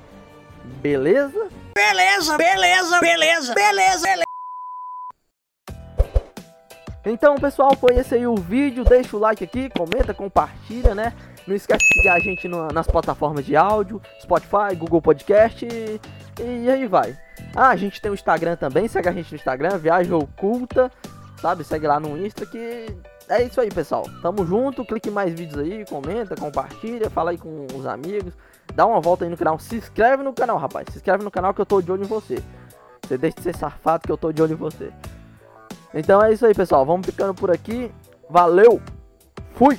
Beleza? 0.80 1.48
Beleza, 1.74 2.36
beleza, 2.36 3.00
beleza, 3.00 3.54
beleza, 3.54 4.02
beleza. 4.02 4.24
Então, 7.04 7.34
pessoal, 7.34 7.74
foi 7.76 7.96
esse 7.96 8.14
aí 8.14 8.26
o 8.26 8.36
vídeo. 8.36 8.84
Deixa 8.84 9.16
o 9.16 9.20
like 9.20 9.42
aqui, 9.42 9.68
comenta, 9.70 10.14
compartilha, 10.14 10.94
né? 10.94 11.12
Não 11.46 11.56
esquece 11.56 11.84
de 11.84 11.94
seguir 11.94 12.08
a 12.08 12.18
gente 12.20 12.48
nas 12.72 12.86
plataformas 12.86 13.44
de 13.44 13.56
áudio, 13.56 14.00
Spotify, 14.20 14.76
Google 14.76 15.02
Podcast 15.02 15.66
e, 15.66 16.00
e 16.40 16.70
aí 16.70 16.86
vai. 16.86 17.16
Ah, 17.54 17.68
a 17.68 17.76
gente 17.76 18.00
tem 18.00 18.10
o 18.10 18.14
Instagram 18.14 18.56
também, 18.56 18.88
segue 18.88 19.08
a 19.08 19.12
gente 19.12 19.30
no 19.32 19.36
Instagram, 19.36 19.78
Viagem 19.78 20.12
Oculta, 20.12 20.90
sabe? 21.40 21.64
Segue 21.64 21.86
lá 21.86 22.00
no 22.00 22.16
Insta 22.16 22.46
que 22.46 22.86
é 23.28 23.42
isso 23.42 23.60
aí, 23.60 23.68
pessoal. 23.70 24.04
Tamo 24.20 24.44
junto, 24.44 24.84
clique 24.84 25.08
em 25.08 25.12
mais 25.12 25.32
vídeos 25.32 25.58
aí, 25.58 25.84
comenta, 25.86 26.34
compartilha, 26.34 27.10
fala 27.10 27.30
aí 27.30 27.38
com 27.38 27.66
os 27.74 27.86
amigos, 27.86 28.34
dá 28.74 28.86
uma 28.86 29.00
volta 29.00 29.24
aí 29.24 29.30
no 29.30 29.36
canal, 29.36 29.58
se 29.58 29.76
inscreve 29.76 30.22
no 30.22 30.32
canal, 30.32 30.58
rapaz. 30.58 30.86
Se 30.90 30.96
inscreve 30.96 31.24
no 31.24 31.30
canal 31.30 31.52
que 31.52 31.60
eu 31.60 31.66
tô 31.66 31.80
de 31.80 31.92
olho 31.92 32.04
em 32.04 32.06
você. 32.06 32.42
Você 33.02 33.18
deixa 33.18 33.36
de 33.36 33.42
ser 33.42 33.56
safado 33.56 34.04
que 34.06 34.12
eu 34.12 34.16
tô 34.16 34.32
de 34.32 34.42
olho 34.42 34.52
em 34.52 34.56
você. 34.56 34.92
Então 35.92 36.22
é 36.22 36.32
isso 36.32 36.46
aí, 36.46 36.54
pessoal. 36.54 36.86
Vamos 36.86 37.04
ficando 37.04 37.34
por 37.34 37.50
aqui. 37.50 37.92
Valeu! 38.30 38.80
Fui! 39.54 39.78